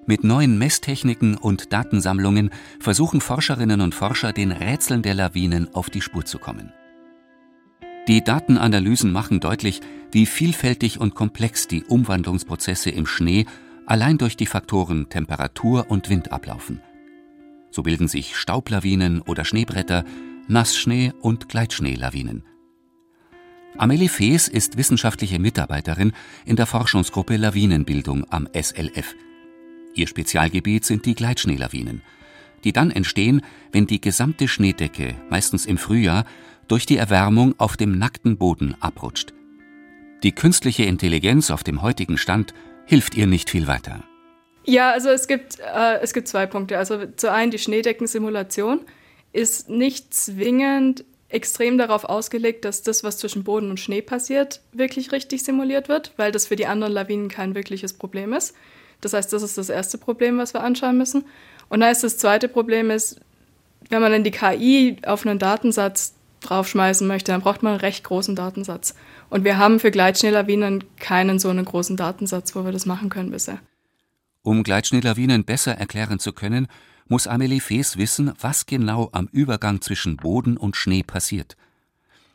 Mit 0.06 0.24
neuen 0.24 0.58
Messtechniken 0.58 1.38
und 1.38 1.72
Datensammlungen 1.72 2.50
versuchen 2.80 3.22
Forscherinnen 3.22 3.80
und 3.80 3.94
Forscher, 3.94 4.34
den 4.34 4.52
Rätseln 4.52 5.04
der 5.04 5.14
Lawinen 5.14 5.74
auf 5.76 5.92
die 5.92 6.02
Spur 6.02 6.26
zu 6.26 6.40
kommen. 6.40 6.74
Die 8.10 8.24
Datenanalysen 8.24 9.12
machen 9.12 9.40
deutlich, 9.40 9.82
wie 10.12 10.26
vielfältig 10.26 11.00
und 11.00 11.14
komplex 11.14 11.68
die 11.68 11.84
Umwandlungsprozesse 11.84 12.90
im 12.90 13.06
Schnee 13.06 13.46
allein 13.86 14.18
durch 14.18 14.36
die 14.36 14.48
Faktoren 14.48 15.10
Temperatur 15.10 15.92
und 15.92 16.10
Wind 16.10 16.32
ablaufen. 16.32 16.82
So 17.70 17.84
bilden 17.84 18.08
sich 18.08 18.36
Staublawinen 18.36 19.22
oder 19.22 19.46
Schneebretter, 19.46 20.06
Nassschnee 20.48 21.14
und 21.22 21.50
Gleitschneelawinen. 21.50 22.42
Amelie 23.78 24.10
Fees 24.10 24.48
ist 24.48 24.76
wissenschaftliche 24.76 25.38
Mitarbeiterin 25.38 26.12
in 26.46 26.56
der 26.56 26.66
Forschungsgruppe 26.66 27.38
Lawinenbildung 27.38 28.26
am 28.32 28.50
SLF. 28.60 29.14
Ihr 29.94 30.08
Spezialgebiet 30.08 30.84
sind 30.84 31.06
die 31.06 31.14
Gleitschneelawinen, 31.14 32.02
die 32.64 32.74
dann 32.74 32.90
entstehen, 32.90 33.44
wenn 33.72 33.86
die 33.86 34.02
gesamte 34.02 34.48
Schneedecke, 34.48 35.14
meistens 35.30 35.68
im 35.68 35.78
Frühjahr, 35.78 36.26
durch 36.70 36.86
die 36.86 36.98
Erwärmung 36.98 37.56
auf 37.58 37.76
dem 37.76 37.98
nackten 37.98 38.38
Boden 38.38 38.76
abrutscht. 38.80 39.34
Die 40.24 40.32
künstliche 40.32 40.84
Intelligenz 40.84 41.52
auf 41.52 41.64
dem 41.64 41.82
heutigen 41.82 42.18
Stand 42.18 42.54
hilft 42.86 43.16
ihr 43.16 43.28
nicht 43.28 43.50
viel 43.50 43.68
weiter. 43.68 44.04
Ja, 44.66 44.92
also 44.92 45.10
es 45.10 45.28
gibt, 45.28 45.60
äh, 45.60 46.00
es 46.02 46.14
gibt 46.14 46.28
zwei 46.28 46.46
Punkte. 46.46 46.78
Also 46.78 47.06
zu 47.16 47.32
einen 47.32 47.52
die 47.52 47.60
Schneedeckensimulation 47.60 48.82
ist 49.34 49.70
nicht 49.70 50.14
zwingend 50.14 51.06
extrem 51.30 51.78
darauf 51.78 52.04
ausgelegt, 52.06 52.66
dass 52.66 52.82
das, 52.82 53.04
was 53.04 53.18
zwischen 53.18 53.44
Boden 53.44 53.70
und 53.70 53.80
Schnee 53.80 54.02
passiert, 54.02 54.62
wirklich 54.72 55.12
richtig 55.12 55.44
simuliert 55.44 55.88
wird, 55.88 56.14
weil 56.18 56.32
das 56.32 56.48
für 56.48 56.56
die 56.56 56.66
anderen 56.66 56.94
Lawinen 56.94 57.30
kein 57.30 57.56
wirkliches 57.56 57.94
Problem 57.94 58.34
ist. 58.34 58.56
Das 59.02 59.14
heißt, 59.14 59.32
das 59.32 59.44
ist 59.44 59.58
das 59.58 59.70
erste 59.70 59.98
Problem, 59.98 60.38
was 60.38 60.54
wir 60.54 60.62
anschauen 60.62 60.98
müssen. 60.98 61.26
Und 61.70 61.80
dann 61.80 61.92
ist 61.92 62.04
das 62.04 62.18
zweite 62.18 62.48
Problem 62.48 62.90
ist, 62.90 63.20
wenn 63.90 64.02
man 64.02 64.12
dann 64.12 64.24
die 64.24 64.32
KI 64.32 64.98
auf 65.06 65.26
einen 65.26 65.40
Datensatz 65.40 66.16
draufschmeißen 66.42 67.08
möchte, 67.08 67.32
dann 67.32 67.42
braucht 67.42 67.64
man 67.64 67.74
einen 67.74 67.82
recht 67.82 68.04
großen 68.04 68.36
Datensatz. 68.36 68.96
Und 69.30 69.44
wir 69.44 69.58
haben 69.58 69.80
für 69.80 69.92
Gleitschneelawinen 69.92 70.84
keinen 70.98 71.40
so 71.40 71.50
einen 71.50 71.66
großen 71.66 71.98
Datensatz, 71.98 72.56
wo 72.56 72.66
wir 72.66 72.72
das 72.72 72.86
machen 72.86 73.10
können 73.10 73.32
bisher. 73.32 73.60
Um 74.42 74.64
Gleitschneelawinen 74.64 75.44
besser 75.44 75.74
erklären 75.74 76.20
zu 76.20 76.34
können, 76.34 76.68
muss 77.08 77.28
Amelie 77.28 77.60
Fees 77.60 77.98
wissen, 77.98 78.34
was 78.40 78.66
genau 78.66 79.10
am 79.12 79.28
Übergang 79.32 79.82
zwischen 79.82 80.18
Boden 80.18 80.58
und 80.58 80.76
Schnee 80.76 81.04
passiert. 81.04 81.58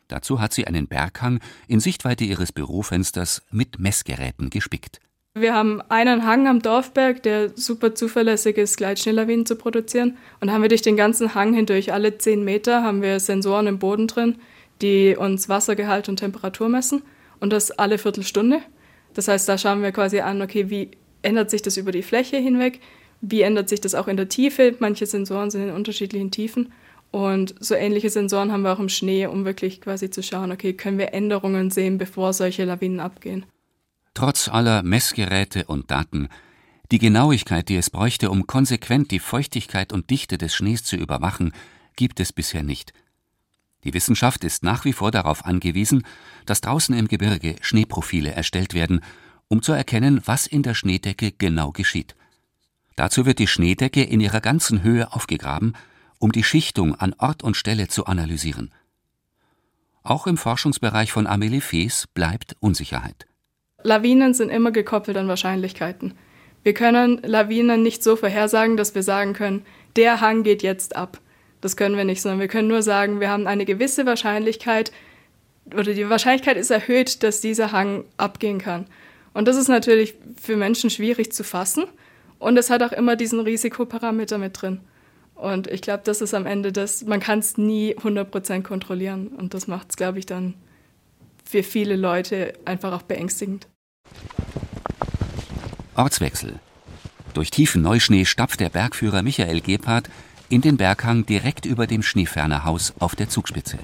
Dazu 0.09 0.41
hat 0.41 0.53
sie 0.53 0.67
einen 0.67 0.87
Berghang 0.87 1.41
in 1.67 1.81
Sichtweite 1.81 2.25
ihres 2.25 2.53
Bürofensters 2.53 3.43
mit 3.51 3.79
Messgeräten 3.79 4.51
gespickt. 4.51 5.01
Wir 5.37 5.53
haben 5.53 5.83
einen 5.89 6.25
Hang 6.25 6.47
am 6.47 6.63
Dorfberg, 6.63 7.21
der 7.25 7.51
super 7.57 7.97
zuverlässig 7.97 8.57
ist, 8.57 8.77
Gleitschneelawinen 8.77 9.47
zu 9.47 9.57
produzieren. 9.57 10.17
Und 10.41 10.53
haben 10.53 10.63
wir 10.63 10.69
durch 10.69 10.83
den 10.83 10.97
ganzen 10.97 11.35
Hang 11.35 11.55
hindurch, 11.55 11.93
alle 11.93 12.19
zehn 12.19 12.45
Meter, 12.45 12.85
haben 12.85 13.03
wir 13.03 13.19
Sensoren 13.19 13.67
im 13.67 13.81
Boden 13.81 14.07
drin, 14.07 14.37
die 14.81 15.17
uns 15.19 15.49
Wassergehalt 15.49 16.09
und 16.09 16.19
Temperatur 16.19 16.69
messen. 16.69 17.03
Und 17.41 17.53
das 17.53 17.73
alle 17.73 17.99
Viertelstunde. 17.99 18.61
Das 19.15 19.27
heißt, 19.27 19.49
da 19.49 19.59
schauen 19.59 19.83
wir 19.83 19.91
quasi 19.91 20.21
an, 20.21 20.41
okay, 20.41 20.71
wie 20.71 20.93
ändert 21.23 21.51
sich 21.51 21.63
das 21.63 21.77
über 21.77 21.91
die 21.91 22.05
Fläche 22.05 22.37
hinweg? 22.37 22.79
Wie 23.21 23.43
ändert 23.43 23.69
sich 23.69 23.81
das 23.81 23.97
auch 23.97 24.07
in 24.07 24.17
der 24.17 24.29
Tiefe? 24.29 24.77
Manche 24.79 25.07
Sensoren 25.07 25.51
sind 25.51 25.65
in 25.65 25.75
unterschiedlichen 25.75 26.31
Tiefen. 26.31 26.73
Und 27.11 27.57
so 27.59 27.75
ähnliche 27.75 28.11
Sensoren 28.11 28.53
haben 28.53 28.63
wir 28.63 28.73
auch 28.73 28.79
im 28.79 28.89
Schnee, 28.89 29.27
um 29.27 29.45
wirklich 29.45 29.81
quasi 29.81 30.11
zu 30.11 30.23
schauen, 30.23 30.53
okay, 30.53 30.75
können 30.75 30.99
wir 30.99 31.13
Änderungen 31.13 31.73
sehen, 31.73 31.99
bevor 31.99 32.33
solche 32.33 32.65
Lawinen 32.65 33.01
abgehen. 33.01 33.47
Trotz 34.15 34.49
aller 34.49 34.83
Messgeräte 34.83 35.67
und 35.67 35.91
Daten, 35.91 36.29
die 36.91 36.99
Genauigkeit, 36.99 37.69
die 37.69 37.77
es 37.77 37.91
bräuchte, 37.91 38.31
um 38.31 38.47
konsequent 38.47 39.11
die 39.11 39.19
Feuchtigkeit 39.19 39.93
und 39.93 40.11
Dichte 40.11 40.39
des 40.39 40.55
Schnees 40.55 40.85
zu 40.85 40.97
überwachen, 40.97 41.53
gibt 41.97 42.21
es 42.21 42.33
bisher 42.33 42.63
nicht. 42.63 42.93
Die 43.83 43.93
Wissenschaft 43.93 44.45
ist 44.45 44.63
nach 44.63 44.85
wie 44.85 44.93
vor 44.93 45.11
darauf 45.11 45.45
angewiesen, 45.45 46.07
dass 46.47 46.61
draußen 46.61 46.97
im 46.97 47.09
Gebirge 47.09 47.57
Schneeprofile 47.61 48.33
erstellt 48.33 48.73
werden 48.73 49.01
um 49.49 49.63
zu 49.63 49.73
erkennen, 49.73 50.21
was 50.25 50.47
in 50.47 50.63
der 50.63 50.75
Schneedecke 50.75 51.33
genau 51.33 51.71
geschieht. 51.71 52.15
Dazu 52.97 53.27
wird 53.27 53.39
die 53.39 53.47
Schneedecke 53.47 54.03
in 54.03 54.21
ihrer 54.21 54.41
ganzen 54.41 54.83
Höhe 54.83 55.13
aufgegraben, 55.13 55.75
um 56.19 56.33
die 56.33 56.45
Schichtung 56.45 56.95
an 56.95 57.15
Ort 57.19 57.43
und 57.43 57.57
Stelle 57.57 57.89
zu 57.89 58.07
analysieren. 58.07 58.73
Auch 60.03 60.27
im 60.27 60.37
Forschungsbereich 60.37 61.13
von 61.13 61.27
Amelie 61.27 61.61
Fees 61.61 62.07
bleibt 62.07 62.57
Unsicherheit. 62.61 63.27
Lawinen 63.85 64.35
sind 64.35 64.51
immer 64.51 64.73
gekoppelt 64.73 65.17
an 65.17 65.29
Wahrscheinlichkeiten. 65.29 66.15
Wir 66.63 66.75
können 66.75 67.21
Lawinen 67.23 67.83
nicht 67.83 68.03
so 68.03 68.17
vorhersagen, 68.17 68.77
dass 68.77 68.95
wir 68.95 69.03
sagen 69.03 69.35
können, 69.35 69.65
der 69.97 70.21
Hang 70.21 70.43
geht 70.43 70.63
jetzt 70.63 70.97
ab. 70.97 71.21
Das 71.61 71.77
können 71.77 71.97
wir 71.97 72.05
nicht, 72.05 72.23
sondern 72.23 72.41
wir 72.41 72.49
können 72.49 72.69
nur 72.69 72.83
sagen, 72.83 73.21
wir 73.21 73.29
haben 73.31 73.47
eine 73.47 73.67
gewisse 73.67 74.07
Wahrscheinlichkeit 74.07 74.91
oder 75.67 75.93
die 75.93 76.09
Wahrscheinlichkeit 76.09 76.57
ist 76.57 76.71
erhöht, 76.71 77.23
dass 77.23 77.41
dieser 77.41 77.73
Hang 77.73 78.05
abgehen 78.17 78.59
kann. 78.59 78.87
Und 79.35 79.49
das 79.49 79.57
ist 79.57 79.69
natürlich 79.69 80.15
für 80.41 80.57
Menschen 80.57 80.91
schwierig 80.91 81.33
zu 81.33 81.45
fassen. 81.45 81.85
Und 82.39 82.57
es 82.57 82.71
hat 82.71 82.83
auch 82.83 82.93
immer 82.93 83.17
diesen 83.17 83.41
Risikoparameter 83.41 84.39
mit 84.39 84.61
drin. 84.61 84.81
Und 85.35 85.67
ich 85.67 85.83
glaube, 85.83 86.03
das 86.05 86.21
ist 86.21 86.35
am 86.35 86.47
Ende 86.47 86.73
das, 86.73 87.05
man 87.05 87.21
kann 87.21 87.41
es 87.41 87.59
nie 87.59 87.95
100% 87.97 88.63
kontrollieren. 88.63 89.29
Und 89.29 89.55
das 89.55 89.67
macht 89.67 89.91
es, 89.91 89.97
glaube 89.97 90.19
ich, 90.19 90.27
dann 90.27 90.55
für 91.45 91.63
viele 91.63 91.97
Leute 91.97 92.55
einfach 92.65 92.93
auch 92.93 93.03
beängstigend. 93.03 93.67
Ortswechsel. 95.97 96.59
Durch 97.35 97.51
tiefen 97.51 97.83
Neuschnee 97.83 98.25
stapft 98.25 98.61
der 98.61 98.69
Bergführer 98.69 99.23
Michael 99.23 99.61
Gebhardt 99.61 100.09
in 100.49 100.61
den 100.61 100.77
Berghang 100.77 101.27
direkt 101.27 101.67
über 101.67 101.87
dem 101.87 102.03
Schneefernerhaus 102.03 102.95
auf 102.99 103.17
der 103.17 103.29
Zugspitze. 103.29 103.79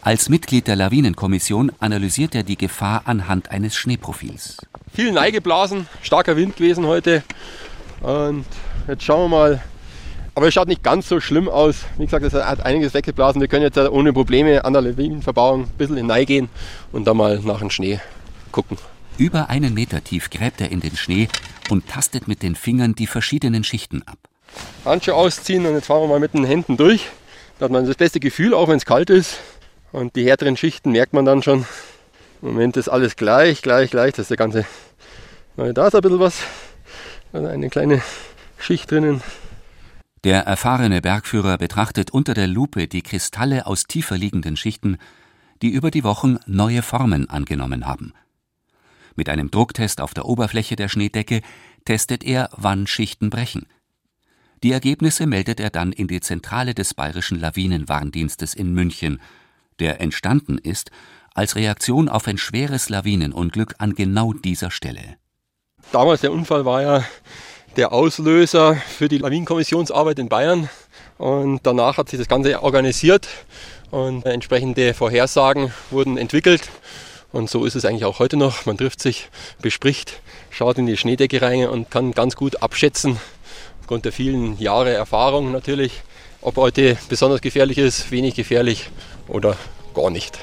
Als 0.00 0.28
Mitglied 0.28 0.66
der 0.68 0.76
Lawinenkommission 0.76 1.72
analysiert 1.80 2.34
er 2.34 2.42
die 2.42 2.56
Gefahr 2.56 3.02
anhand 3.04 3.50
eines 3.50 3.76
Schneeprofils. 3.76 4.56
Viel 4.94 5.12
Neigeblasen, 5.12 5.86
starker 6.02 6.36
Wind 6.36 6.56
gewesen 6.56 6.86
heute. 6.86 7.22
Und 8.00 8.46
jetzt 8.86 9.02
schauen 9.02 9.30
wir 9.30 9.36
mal. 9.36 9.62
Aber 10.34 10.46
es 10.46 10.54
schaut 10.54 10.68
nicht 10.68 10.84
ganz 10.84 11.08
so 11.08 11.20
schlimm 11.20 11.48
aus. 11.48 11.84
Wie 11.98 12.04
gesagt, 12.04 12.24
es 12.24 12.32
hat 12.32 12.64
einiges 12.64 12.94
weggeblasen. 12.94 13.40
Wir 13.40 13.48
können 13.48 13.64
jetzt 13.64 13.76
ohne 13.76 14.12
Probleme 14.12 14.64
an 14.64 14.72
der 14.72 14.82
Lawinenverbauung 14.82 15.64
ein 15.64 15.76
bisschen 15.76 15.96
in 15.96 16.06
Nei 16.06 16.24
gehen 16.24 16.48
und 16.92 17.06
da 17.06 17.12
mal 17.12 17.40
nach 17.40 17.58
dem 17.58 17.70
Schnee 17.70 18.00
gucken. 18.52 18.78
Über 19.18 19.50
einen 19.50 19.74
Meter 19.74 20.04
tief 20.04 20.30
gräbt 20.30 20.60
er 20.60 20.70
in 20.70 20.78
den 20.78 20.96
Schnee 20.96 21.26
und 21.70 21.88
tastet 21.88 22.28
mit 22.28 22.40
den 22.44 22.54
Fingern 22.54 22.94
die 22.94 23.08
verschiedenen 23.08 23.64
Schichten 23.64 24.04
ab. 24.06 24.16
Handschuhe 24.84 25.14
ausziehen 25.14 25.66
und 25.66 25.74
jetzt 25.74 25.86
fahren 25.86 26.02
wir 26.02 26.06
mal 26.06 26.20
mit 26.20 26.34
den 26.34 26.44
Händen 26.44 26.76
durch. 26.76 27.08
Da 27.58 27.64
hat 27.64 27.72
man 27.72 27.84
das 27.84 27.96
beste 27.96 28.20
Gefühl, 28.20 28.54
auch 28.54 28.68
wenn 28.68 28.76
es 28.76 28.86
kalt 28.86 29.10
ist. 29.10 29.40
Und 29.90 30.14
die 30.14 30.24
härteren 30.24 30.56
Schichten 30.56 30.92
merkt 30.92 31.14
man 31.14 31.24
dann 31.24 31.42
schon. 31.42 31.66
Im 32.42 32.48
Moment 32.48 32.76
ist 32.76 32.88
alles 32.88 33.16
gleich, 33.16 33.60
gleich, 33.60 33.90
gleich. 33.90 34.12
Das 34.12 34.24
ist 34.24 34.30
der 34.30 34.36
ganze. 34.36 34.64
Da 35.56 35.88
ist 35.88 35.94
ein 35.96 36.00
bisschen 36.00 36.20
was. 36.20 36.40
Eine 37.32 37.70
kleine 37.70 38.00
Schicht 38.56 38.88
drinnen. 38.88 39.20
Der 40.22 40.42
erfahrene 40.42 41.00
Bergführer 41.00 41.58
betrachtet 41.58 42.12
unter 42.12 42.34
der 42.34 42.46
Lupe 42.46 42.86
die 42.86 43.02
Kristalle 43.02 43.66
aus 43.66 43.84
tiefer 43.84 44.16
liegenden 44.16 44.56
Schichten, 44.56 44.96
die 45.60 45.70
über 45.70 45.90
die 45.90 46.04
Wochen 46.04 46.38
neue 46.46 46.82
Formen 46.82 47.28
angenommen 47.28 47.86
haben. 47.86 48.12
Mit 49.18 49.28
einem 49.28 49.50
Drucktest 49.50 50.00
auf 50.00 50.14
der 50.14 50.26
Oberfläche 50.26 50.76
der 50.76 50.88
Schneedecke 50.88 51.42
testet 51.84 52.22
er, 52.22 52.50
wann 52.56 52.86
Schichten 52.86 53.30
brechen. 53.30 53.66
Die 54.62 54.70
Ergebnisse 54.70 55.26
meldet 55.26 55.58
er 55.58 55.70
dann 55.70 55.90
in 55.90 56.06
die 56.06 56.20
Zentrale 56.20 56.72
des 56.72 56.94
Bayerischen 56.94 57.40
Lawinenwarndienstes 57.40 58.54
in 58.54 58.72
München, 58.72 59.20
der 59.80 60.00
entstanden 60.00 60.56
ist 60.56 60.92
als 61.34 61.56
Reaktion 61.56 62.08
auf 62.08 62.28
ein 62.28 62.38
schweres 62.38 62.90
Lawinenunglück 62.90 63.74
an 63.78 63.96
genau 63.96 64.34
dieser 64.34 64.70
Stelle. 64.70 65.16
Damals 65.90 66.20
der 66.20 66.30
Unfall 66.30 66.64
war 66.64 66.82
ja 66.82 67.04
der 67.76 67.92
Auslöser 67.92 68.76
für 68.76 69.08
die 69.08 69.18
Lawinenkommissionsarbeit 69.18 70.20
in 70.20 70.28
Bayern 70.28 70.68
und 71.16 71.58
danach 71.64 71.96
hat 71.96 72.08
sich 72.08 72.20
das 72.20 72.28
Ganze 72.28 72.62
organisiert 72.62 73.26
und 73.90 74.24
entsprechende 74.26 74.94
Vorhersagen 74.94 75.72
wurden 75.90 76.18
entwickelt 76.18 76.70
und 77.32 77.50
so 77.50 77.64
ist 77.64 77.74
es 77.74 77.84
eigentlich 77.84 78.04
auch 78.04 78.18
heute 78.18 78.36
noch. 78.36 78.66
Man 78.66 78.78
trifft 78.78 79.00
sich, 79.00 79.28
bespricht, 79.60 80.20
schaut 80.50 80.78
in 80.78 80.86
die 80.86 80.96
Schneedecke 80.96 81.42
rein 81.42 81.68
und 81.68 81.90
kann 81.90 82.12
ganz 82.12 82.36
gut 82.36 82.62
abschätzen, 82.62 83.18
aufgrund 83.80 84.04
der 84.04 84.12
vielen 84.12 84.58
Jahre 84.58 84.92
Erfahrung 84.92 85.52
natürlich, 85.52 86.02
ob 86.40 86.56
heute 86.56 86.96
besonders 87.08 87.40
gefährlich 87.40 87.78
ist, 87.78 88.10
wenig 88.10 88.34
gefährlich 88.34 88.90
oder 89.26 89.56
gar 89.94 90.10
nicht. 90.10 90.38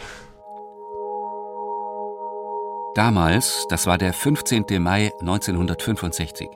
Damals, 2.93 3.65
das 3.69 3.87
war 3.87 3.97
der 3.97 4.13
15. 4.13 4.65
Mai 4.79 5.11
1965. 5.19 6.47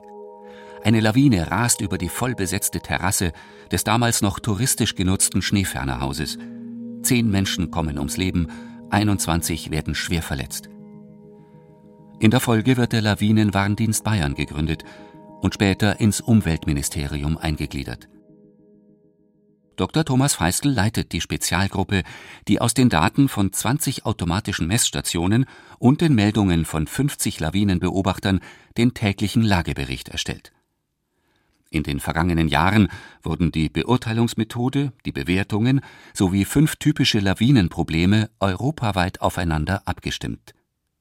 Eine 0.82 1.00
Lawine 1.00 1.50
rast 1.50 1.82
über 1.82 1.98
die 1.98 2.08
vollbesetzte 2.08 2.80
Terrasse 2.80 3.32
des 3.70 3.84
damals 3.84 4.22
noch 4.22 4.38
touristisch 4.38 4.94
genutzten 4.94 5.42
Schneefernerhauses. 5.42 6.38
Zehn 7.02 7.30
Menschen 7.30 7.70
kommen 7.70 7.98
ums 7.98 8.16
Leben 8.16 8.48
21 8.90 9.70
werden 9.70 9.94
schwer 9.94 10.22
verletzt. 10.22 10.68
In 12.18 12.30
der 12.30 12.40
Folge 12.40 12.76
wird 12.76 12.92
der 12.92 13.00
Lawinenwarndienst 13.00 14.04
Bayern 14.04 14.34
gegründet 14.34 14.84
und 15.40 15.54
später 15.54 16.00
ins 16.00 16.20
Umweltministerium 16.20 17.38
eingegliedert. 17.38 18.08
Dr. 19.76 20.04
Thomas 20.04 20.34
Feistl 20.34 20.68
leitet 20.68 21.12
die 21.12 21.22
Spezialgruppe, 21.22 22.02
die 22.46 22.60
aus 22.60 22.74
den 22.74 22.90
Daten 22.90 23.30
von 23.30 23.50
20 23.50 24.04
automatischen 24.04 24.66
Messstationen 24.66 25.46
und 25.78 26.02
den 26.02 26.14
Meldungen 26.14 26.66
von 26.66 26.86
50 26.86 27.40
Lawinenbeobachtern 27.40 28.40
den 28.76 28.92
täglichen 28.92 29.42
Lagebericht 29.42 30.10
erstellt. 30.10 30.52
In 31.70 31.84
den 31.84 32.00
vergangenen 32.00 32.48
Jahren 32.48 32.88
wurden 33.22 33.52
die 33.52 33.68
Beurteilungsmethode, 33.68 34.92
die 35.06 35.12
Bewertungen 35.12 35.80
sowie 36.12 36.44
fünf 36.44 36.76
typische 36.76 37.20
Lawinenprobleme 37.20 38.28
europaweit 38.40 39.20
aufeinander 39.20 39.82
abgestimmt. 39.84 40.52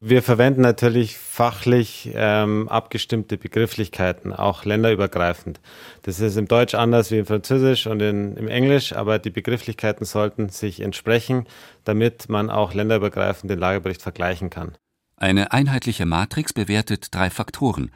Wir 0.01 0.23
verwenden 0.23 0.61
natürlich 0.61 1.17
fachlich 1.17 2.11
ähm, 2.13 2.69
abgestimmte 2.69 3.37
Begrifflichkeiten, 3.37 4.31
auch 4.31 4.63
länderübergreifend. 4.63 5.59
Das 6.03 6.21
ist 6.21 6.37
im 6.37 6.47
Deutsch 6.47 6.73
anders 6.73 7.11
wie 7.11 7.17
im 7.17 7.25
Französisch 7.25 7.85
und 7.85 8.01
in, 8.01 8.37
im 8.37 8.47
Englisch, 8.47 8.93
aber 8.93 9.19
die 9.19 9.29
Begrifflichkeiten 9.29 10.05
sollten 10.05 10.47
sich 10.47 10.79
entsprechen, 10.79 11.47
damit 11.83 12.29
man 12.29 12.49
auch 12.49 12.73
länderübergreifend 12.73 13.51
den 13.51 13.59
Lagebericht 13.59 14.01
vergleichen 14.01 14.49
kann. 14.49 14.77
Eine 15.17 15.51
einheitliche 15.51 16.05
Matrix 16.05 16.53
bewertet 16.53 17.13
drei 17.13 17.29
Faktoren: 17.29 17.91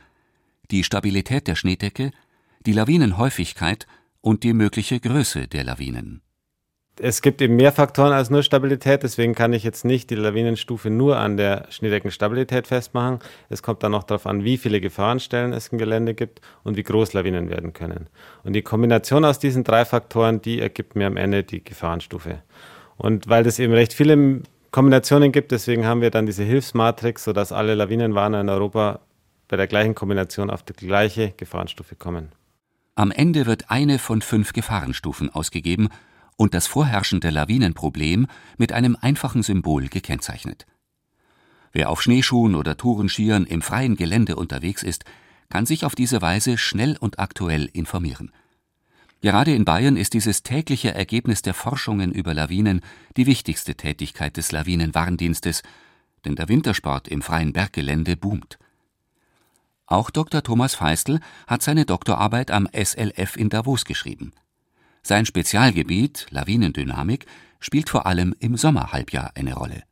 die 0.72 0.84
Stabilität 0.84 1.48
der 1.48 1.56
Schneedecke, 1.56 2.12
die 2.66 2.74
Lawinenhäufigkeit 2.74 3.88
und 4.22 4.44
die 4.44 4.54
mögliche 4.54 5.00
Größe 5.00 5.48
der 5.48 5.64
Lawinen. 5.64 6.22
Es 7.00 7.24
gibt 7.24 7.42
eben 7.42 7.56
mehr 7.56 7.72
Faktoren 7.72 8.14
als 8.14 8.30
nur 8.30 8.44
Stabilität, 8.44 9.02
deswegen 9.02 9.34
kann 9.34 9.52
ich 9.52 9.64
jetzt 9.64 9.84
nicht 9.84 10.12
die 10.12 10.16
Lawinenstufe 10.16 10.92
nur 10.92 11.18
an 11.18 11.38
der 11.38 11.66
Schneedeckenstabilität 11.72 12.68
festmachen. 12.68 13.18
Es 13.50 13.64
kommt 13.64 13.82
dann 13.82 13.94
noch 13.94 14.04
darauf 14.04 14.28
an, 14.28 14.44
wie 14.44 14.58
viele 14.58 14.80
Gefahrenstellen 14.80 15.54
es 15.54 15.70
im 15.70 15.80
Gelände 15.80 16.14
gibt 16.14 16.42
und 16.64 16.78
wie 16.78 16.84
groß 16.84 17.14
Lawinen 17.14 17.50
werden 17.50 17.74
können. 17.74 18.10
Und 18.44 18.54
die 18.54 18.62
Kombination 18.62 19.26
aus 19.26 19.40
diesen 19.40 19.64
drei 19.64 19.86
Faktoren, 19.86 20.42
die 20.44 20.60
ergibt 20.60 20.96
mir 20.96 21.08
am 21.08 21.18
Ende 21.18 21.44
die 21.44 21.64
Gefahrenstufe. 21.64 22.44
Und 22.98 23.28
weil 23.28 23.48
es 23.48 23.58
eben 23.58 23.74
recht 23.74 23.94
viele 23.94 24.44
Kombinationen 24.70 25.32
gibt, 25.32 25.52
deswegen 25.52 25.86
haben 25.86 26.02
wir 26.02 26.12
dann 26.12 26.28
diese 26.28 26.44
Hilfsmatrix, 26.44 27.24
sodass 27.24 27.52
alle 27.52 27.74
Lawinenwarner 27.74 28.42
in 28.42 28.50
Europa 28.50 29.00
bei 29.48 29.58
der 29.58 29.68
gleichen 29.68 29.96
Kombination 29.96 30.52
auf 30.52 30.62
die 30.62 30.74
gleiche 30.74 31.34
Gefahrenstufe 31.38 31.96
kommen. 31.96 32.30
Am 32.96 33.10
Ende 33.10 33.48
wird 33.48 33.72
eine 33.72 33.98
von 33.98 34.22
fünf 34.22 34.54
Gefahrenstufen 34.54 35.32
ausgegeben 35.32 35.90
und 36.38 36.54
das 36.54 36.68
vorherrschende 36.68 37.32
Lawinenproblem 37.32 38.28
mit 38.58 38.72
einem 38.72 38.96
einfachen 39.00 39.42
Symbol 39.42 39.88
gekennzeichnet. 39.88 40.68
Wer 41.72 41.90
auf 41.90 42.04
Schneeschuhen 42.04 42.54
oder 42.54 42.78
Tourenskiern 42.78 43.46
im 43.46 43.64
freien 43.64 43.96
Gelände 43.96 44.36
unterwegs 44.36 44.84
ist, 44.84 45.06
kann 45.50 45.66
sich 45.66 45.86
auf 45.86 45.96
diese 45.96 46.22
Weise 46.22 46.58
schnell 46.60 46.96
und 47.00 47.18
aktuell 47.18 47.66
informieren. 47.74 48.32
Gerade 49.22 49.56
in 49.56 49.66
Bayern 49.66 49.98
ist 49.98 50.14
dieses 50.14 50.44
tägliche 50.44 50.94
Ergebnis 50.94 51.42
der 51.42 51.54
Forschungen 51.56 52.12
über 52.12 52.34
Lawinen 52.34 52.82
die 53.18 53.26
wichtigste 53.26 53.74
Tätigkeit 53.74 54.38
des 54.38 54.52
Lawinenwarndienstes, 54.52 55.64
denn 56.26 56.36
der 56.36 56.48
Wintersport 56.48 57.08
im 57.08 57.24
freien 57.24 57.54
Berggelände 57.54 58.18
boomt. 58.18 58.60
Auch 59.86 60.10
Dr. 60.10 60.44
Thomas 60.44 60.76
Feistl 60.76 61.20
hat 61.48 61.62
seine 61.62 61.86
Doktorarbeit 61.86 62.52
am 62.52 62.68
SLF 62.74 63.36
in 63.36 63.50
Davos 63.50 63.86
geschrieben. 63.86 64.32
Sein 65.02 65.26
Spezialgebiet, 65.26 66.28
Lawinendynamik, 66.30 67.26
spielt 67.60 67.90
vor 67.90 68.06
allem 68.06 68.34
im 68.40 68.56
Sommerhalbjahr 68.56 69.32
eine 69.36 69.56
Rolle. 69.56 69.84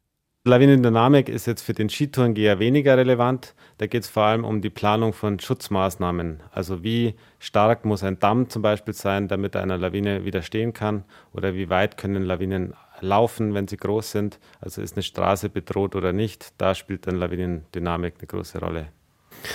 Lawinendynamik 0.43 1.29
ist 1.29 1.45
jetzt 1.45 1.61
für 1.61 1.73
den 1.73 1.89
Skitourengeher 1.89 2.57
weniger 2.57 2.97
relevant. 2.97 3.53
Da 3.77 3.85
geht 3.85 4.03
es 4.03 4.09
vor 4.09 4.23
allem 4.23 4.43
um 4.43 4.61
die 4.61 4.71
Planung 4.71 5.13
von 5.13 5.39
Schutzmaßnahmen. 5.39 6.41
Also 6.51 6.81
wie 6.81 7.13
stark 7.37 7.85
muss 7.85 8.03
ein 8.03 8.17
Damm 8.17 8.49
zum 8.49 8.63
Beispiel 8.63 8.95
sein, 8.95 9.27
damit 9.27 9.53
er 9.53 9.61
einer 9.61 9.77
Lawine 9.77 10.25
widerstehen 10.25 10.73
kann? 10.73 11.03
Oder 11.31 11.53
wie 11.53 11.69
weit 11.69 11.95
können 11.95 12.23
Lawinen 12.23 12.73
laufen, 13.01 13.53
wenn 13.53 13.67
sie 13.67 13.77
groß 13.77 14.11
sind? 14.11 14.39
Also 14.59 14.81
ist 14.81 14.95
eine 14.95 15.03
Straße 15.03 15.49
bedroht 15.49 15.95
oder 15.95 16.11
nicht? 16.11 16.53
Da 16.57 16.73
spielt 16.73 17.05
dann 17.05 17.17
Lawinendynamik 17.17 18.15
eine 18.17 18.27
große 18.27 18.59
Rolle. 18.59 18.87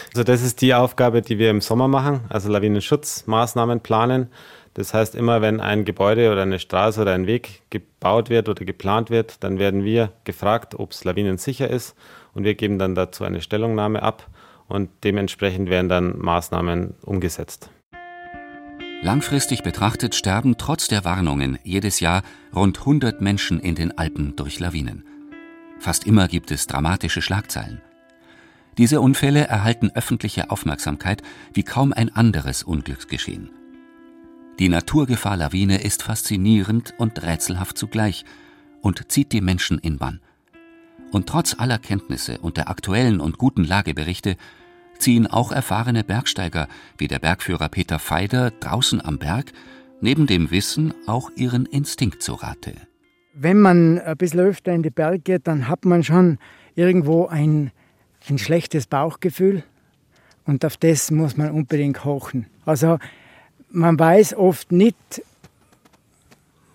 Also 0.09 0.25
das 0.25 0.43
ist 0.43 0.61
die 0.61 0.75
Aufgabe, 0.75 1.23
die 1.23 1.39
wir 1.39 1.51
im 1.51 1.61
Sommer 1.61 1.89
machen, 1.89 2.21
also 2.29 2.51
Lawinenschutzmaßnahmen 2.51 3.81
planen. 3.81 4.29
Das 4.75 4.93
heißt, 4.93 5.15
immer 5.15 5.41
wenn 5.41 5.61
ein 5.61 5.85
Gebäude 5.85 6.31
oder 6.31 6.43
eine 6.43 6.59
Straße 6.59 7.01
oder 7.01 7.15
ein 7.15 7.27
Weg 7.27 7.63
gebaut 7.71 8.29
wird 8.29 8.49
oder 8.49 8.65
geplant 8.65 9.09
wird, 9.09 9.43
dann 9.43 9.59
werden 9.59 9.85
wir 9.85 10.13
gefragt, 10.25 10.75
ob 10.75 10.93
es 10.93 11.05
lawinensicher 11.05 11.71
ist 11.71 11.95
und 12.35 12.45
wir 12.45 12.55
geben 12.55 12.79
dann 12.79 12.95
dazu 12.95 13.25
eine 13.25 13.41
Stellungnahme 13.41 14.03
ab 14.03 14.29
und 14.69 14.91
dementsprechend 15.05 15.71
werden 15.71 15.89
dann 15.89 16.19
Maßnahmen 16.19 16.95
umgesetzt. 17.03 17.71
Langfristig 19.03 19.63
betrachtet 19.63 20.15
sterben 20.15 20.57
trotz 20.59 20.89
der 20.89 21.05
Warnungen 21.05 21.59
jedes 21.63 22.01
Jahr 22.01 22.23
rund 22.55 22.81
100 22.81 23.21
Menschen 23.21 23.61
in 23.61 23.75
den 23.75 23.97
Alpen 23.97 24.37
durch 24.37 24.59
Lawinen. 24.59 25.05
Fast 25.79 26.07
immer 26.07 26.29
gibt 26.29 26.51
es 26.51 26.67
dramatische 26.67 27.23
Schlagzeilen. 27.23 27.81
Diese 28.79 29.01
Unfälle 29.01 29.47
erhalten 29.47 29.91
öffentliche 29.95 30.51
Aufmerksamkeit 30.51 31.23
wie 31.55 31.63
kaum 31.63 31.93
ein 31.93 32.15
anderes 32.15 32.63
Unglücksgeschehen. 32.63 33.51
Die 34.59 34.69
Naturgefahr 34.69 35.37
Lawine 35.37 35.83
ist 35.83 36.03
faszinierend 36.03 36.95
und 36.99 37.23
rätselhaft 37.23 37.77
zugleich 37.77 38.25
und 38.83 39.11
zieht 39.11 39.33
die 39.33 39.41
Menschen 39.41 39.79
in 39.79 39.99
Bann. 39.99 40.21
Und 41.11 41.27
trotz 41.27 41.55
aller 41.59 41.79
Kenntnisse 41.79 42.39
und 42.39 42.57
der 42.57 42.69
aktuellen 42.69 43.21
und 43.21 43.39
guten 43.39 43.65
Lageberichte 43.65 44.37
ziehen 44.99 45.27
auch 45.27 45.53
erfahrene 45.53 46.05
Bergsteiger 46.05 46.69
wie 46.99 47.09
der 47.09 47.19
Bergführer 47.19 47.69
Peter 47.69 47.99
Feider 47.99 48.51
draußen 48.51 49.05
am 49.05 49.19
Berg 49.19 49.53
neben 50.01 50.27
dem 50.27 50.51
Wissen 50.51 50.95
auch 51.07 51.31
ihren 51.37 51.67
Instinkt 51.67 52.23
zu 52.23 52.35
Rate. 52.35 52.75
Wenn 53.35 53.61
man 53.61 53.99
ein 53.99 54.17
bisschen 54.17 54.41
öfter 54.41 54.73
in 54.73 54.83
die 54.83 54.91
Berge 54.91 55.19
geht, 55.19 55.47
dann 55.47 55.69
hat 55.69 55.85
man 55.85 56.03
schon 56.03 56.39
irgendwo 56.75 57.27
ein, 57.27 57.71
ein 58.31 58.39
schlechtes 58.39 58.87
Bauchgefühl 58.87 59.63
und 60.45 60.65
auf 60.65 60.77
das 60.77 61.11
muss 61.11 61.37
man 61.37 61.51
unbedingt 61.51 62.05
hochen. 62.05 62.47
Also 62.65 62.99
man 63.71 63.99
weiß 63.99 64.35
oft 64.35 64.73
nicht, 64.73 64.97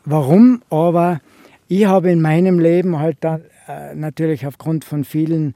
warum, 0.05 0.61
aber 0.69 1.21
ich 1.67 1.85
habe 1.85 2.11
in 2.11 2.21
meinem 2.21 2.59
Leben 2.59 2.99
halt 2.99 3.17
dann, 3.21 3.43
äh, 3.67 3.95
natürlich 3.95 4.45
aufgrund 4.45 4.83
von 4.85 5.03
vielen 5.03 5.55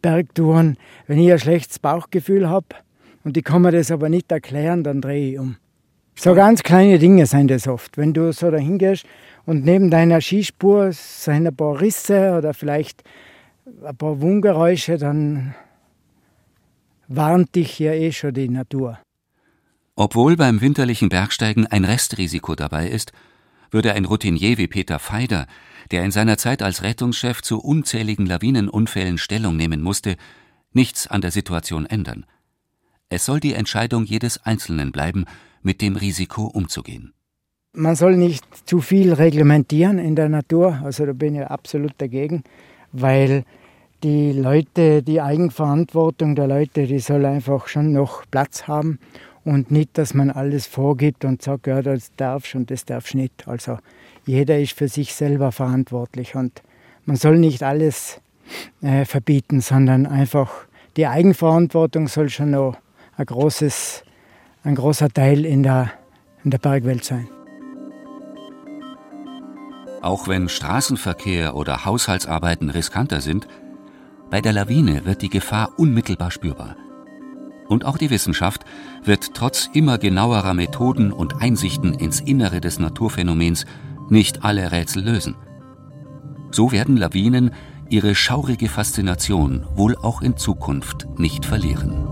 Bergtouren, 0.00 0.76
wenn 1.06 1.18
ich 1.18 1.30
ein 1.30 1.38
schlechtes 1.38 1.78
Bauchgefühl 1.78 2.48
habe 2.48 2.66
und 3.24 3.36
ich 3.36 3.44
kann 3.44 3.62
mir 3.62 3.72
das 3.72 3.90
aber 3.90 4.08
nicht 4.08 4.32
erklären, 4.32 4.82
dann 4.82 5.00
drehe 5.00 5.32
ich 5.32 5.38
um. 5.38 5.56
So 6.14 6.34
ganz 6.34 6.62
kleine 6.62 6.98
Dinge 6.98 7.26
sind 7.26 7.50
das 7.50 7.66
oft. 7.66 7.96
Wenn 7.96 8.12
du 8.12 8.32
so 8.32 8.50
dahin 8.50 8.78
gehst 8.78 9.06
und 9.46 9.64
neben 9.64 9.90
deiner 9.90 10.20
Skispur 10.20 10.92
sind 10.92 11.46
ein 11.46 11.56
paar 11.56 11.80
Risse 11.80 12.36
oder 12.36 12.54
vielleicht 12.54 13.02
ein 13.64 13.96
paar 13.96 14.20
Wundgeräusche, 14.20 14.98
dann 14.98 15.54
warnt 17.08 17.54
dich 17.54 17.78
ja 17.78 17.92
eh 17.92 18.12
schon 18.12 18.34
die 18.34 18.48
Natur. 18.48 18.98
Obwohl 19.94 20.36
beim 20.36 20.60
winterlichen 20.60 21.08
Bergsteigen 21.08 21.66
ein 21.66 21.84
Restrisiko 21.84 22.54
dabei 22.54 22.88
ist, 22.88 23.12
würde 23.70 23.92
ein 23.92 24.04
Routinier 24.04 24.58
wie 24.58 24.66
Peter 24.66 24.98
Feider, 24.98 25.46
der 25.90 26.04
in 26.04 26.10
seiner 26.10 26.38
Zeit 26.38 26.62
als 26.62 26.82
Rettungschef 26.82 27.42
zu 27.42 27.60
unzähligen 27.60 28.26
Lawinenunfällen 28.26 29.18
Stellung 29.18 29.56
nehmen 29.56 29.82
musste, 29.82 30.16
nichts 30.72 31.06
an 31.06 31.20
der 31.20 31.30
Situation 31.30 31.86
ändern. 31.86 32.26
Es 33.10 33.26
soll 33.26 33.40
die 33.40 33.54
Entscheidung 33.54 34.04
jedes 34.04 34.42
Einzelnen 34.44 34.90
bleiben, 34.90 35.26
mit 35.62 35.80
dem 35.82 35.96
Risiko 35.96 36.46
umzugehen. 36.46 37.12
Man 37.74 37.94
soll 37.94 38.16
nicht 38.16 38.44
zu 38.66 38.80
viel 38.80 39.12
reglementieren 39.12 39.98
in 39.98 40.16
der 40.16 40.28
Natur, 40.28 40.80
also 40.82 41.06
da 41.06 41.12
bin 41.12 41.36
ich 41.36 41.46
absolut 41.46 41.92
dagegen, 41.98 42.42
weil 42.92 43.44
die 44.02 44.32
Leute, 44.32 45.02
die 45.02 45.20
Eigenverantwortung 45.20 46.34
der 46.34 46.48
Leute, 46.48 46.86
die 46.86 46.98
soll 46.98 47.24
einfach 47.24 47.68
schon 47.68 47.92
noch 47.92 48.24
Platz 48.30 48.66
haben 48.66 48.98
und 49.44 49.70
nicht, 49.70 49.96
dass 49.98 50.14
man 50.14 50.30
alles 50.30 50.66
vorgibt 50.66 51.24
und 51.24 51.42
sagt, 51.42 51.66
ja, 51.66 51.82
das 51.82 52.12
darfst 52.16 52.54
und 52.54 52.70
das 52.70 52.84
darfst 52.84 53.14
nicht. 53.14 53.46
Also 53.46 53.78
jeder 54.26 54.58
ist 54.58 54.72
für 54.72 54.88
sich 54.88 55.14
selber 55.14 55.52
verantwortlich 55.52 56.34
und 56.34 56.62
man 57.04 57.16
soll 57.16 57.38
nicht 57.38 57.62
alles 57.62 58.20
äh, 58.82 59.04
verbieten, 59.04 59.60
sondern 59.60 60.06
einfach 60.06 60.66
die 60.96 61.06
Eigenverantwortung 61.06 62.06
soll 62.06 62.28
schon 62.28 62.50
noch 62.50 62.76
ein, 63.16 63.26
großes, 63.26 64.04
ein 64.62 64.74
großer 64.74 65.08
Teil 65.08 65.44
in 65.44 65.62
der, 65.62 65.92
in 66.44 66.50
der 66.50 66.58
Bergwelt 66.58 67.04
sein. 67.04 67.28
Auch 70.02 70.26
wenn 70.26 70.48
Straßenverkehr 70.48 71.54
oder 71.54 71.84
Haushaltsarbeiten 71.84 72.70
riskanter 72.70 73.20
sind, 73.20 73.46
bei 74.30 74.40
der 74.40 74.52
Lawine 74.52 75.04
wird 75.04 75.22
die 75.22 75.28
Gefahr 75.28 75.78
unmittelbar 75.78 76.32
spürbar. 76.32 76.76
Und 77.68 77.84
auch 77.84 77.98
die 77.98 78.10
Wissenschaft 78.10 78.64
wird 79.04 79.32
trotz 79.34 79.70
immer 79.72 79.98
genauerer 79.98 80.54
Methoden 80.54 81.12
und 81.12 81.40
Einsichten 81.40 81.94
ins 81.94 82.20
Innere 82.20 82.60
des 82.60 82.80
Naturphänomens 82.80 83.64
nicht 84.10 84.44
alle 84.44 84.72
Rätsel 84.72 85.04
lösen. 85.04 85.36
So 86.50 86.72
werden 86.72 86.96
Lawinen 86.96 87.52
ihre 87.88 88.16
schaurige 88.16 88.68
Faszination 88.68 89.66
wohl 89.76 89.96
auch 89.96 90.20
in 90.20 90.36
Zukunft 90.36 91.06
nicht 91.16 91.46
verlieren. 91.46 92.11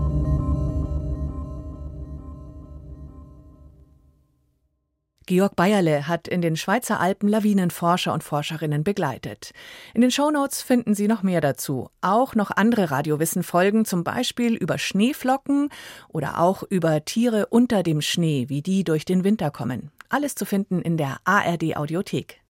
Georg 5.31 5.55
Bayerle 5.55 6.09
hat 6.09 6.27
in 6.27 6.41
den 6.41 6.57
Schweizer 6.57 6.99
Alpen 6.99 7.29
Lawinenforscher 7.29 8.11
und 8.11 8.21
Forscherinnen 8.21 8.83
begleitet. 8.83 9.53
In 9.93 10.01
den 10.01 10.11
Shownotes 10.11 10.61
finden 10.61 10.93
Sie 10.93 11.07
noch 11.07 11.23
mehr 11.23 11.39
dazu. 11.39 11.89
Auch 12.01 12.35
noch 12.35 12.51
andere 12.51 12.91
Radiowissen-Folgen, 12.91 13.85
zum 13.85 14.03
Beispiel 14.03 14.55
über 14.55 14.77
Schneeflocken 14.77 15.69
oder 16.09 16.41
auch 16.41 16.63
über 16.63 17.05
Tiere 17.05 17.45
unter 17.45 17.81
dem 17.81 18.01
Schnee, 18.01 18.49
wie 18.49 18.61
die 18.61 18.83
durch 18.83 19.05
den 19.05 19.23
Winter 19.23 19.51
kommen. 19.51 19.91
Alles 20.09 20.35
zu 20.35 20.43
finden 20.43 20.81
in 20.81 20.97
der 20.97 21.19
ARD 21.23 21.77
Audiothek. 21.77 22.41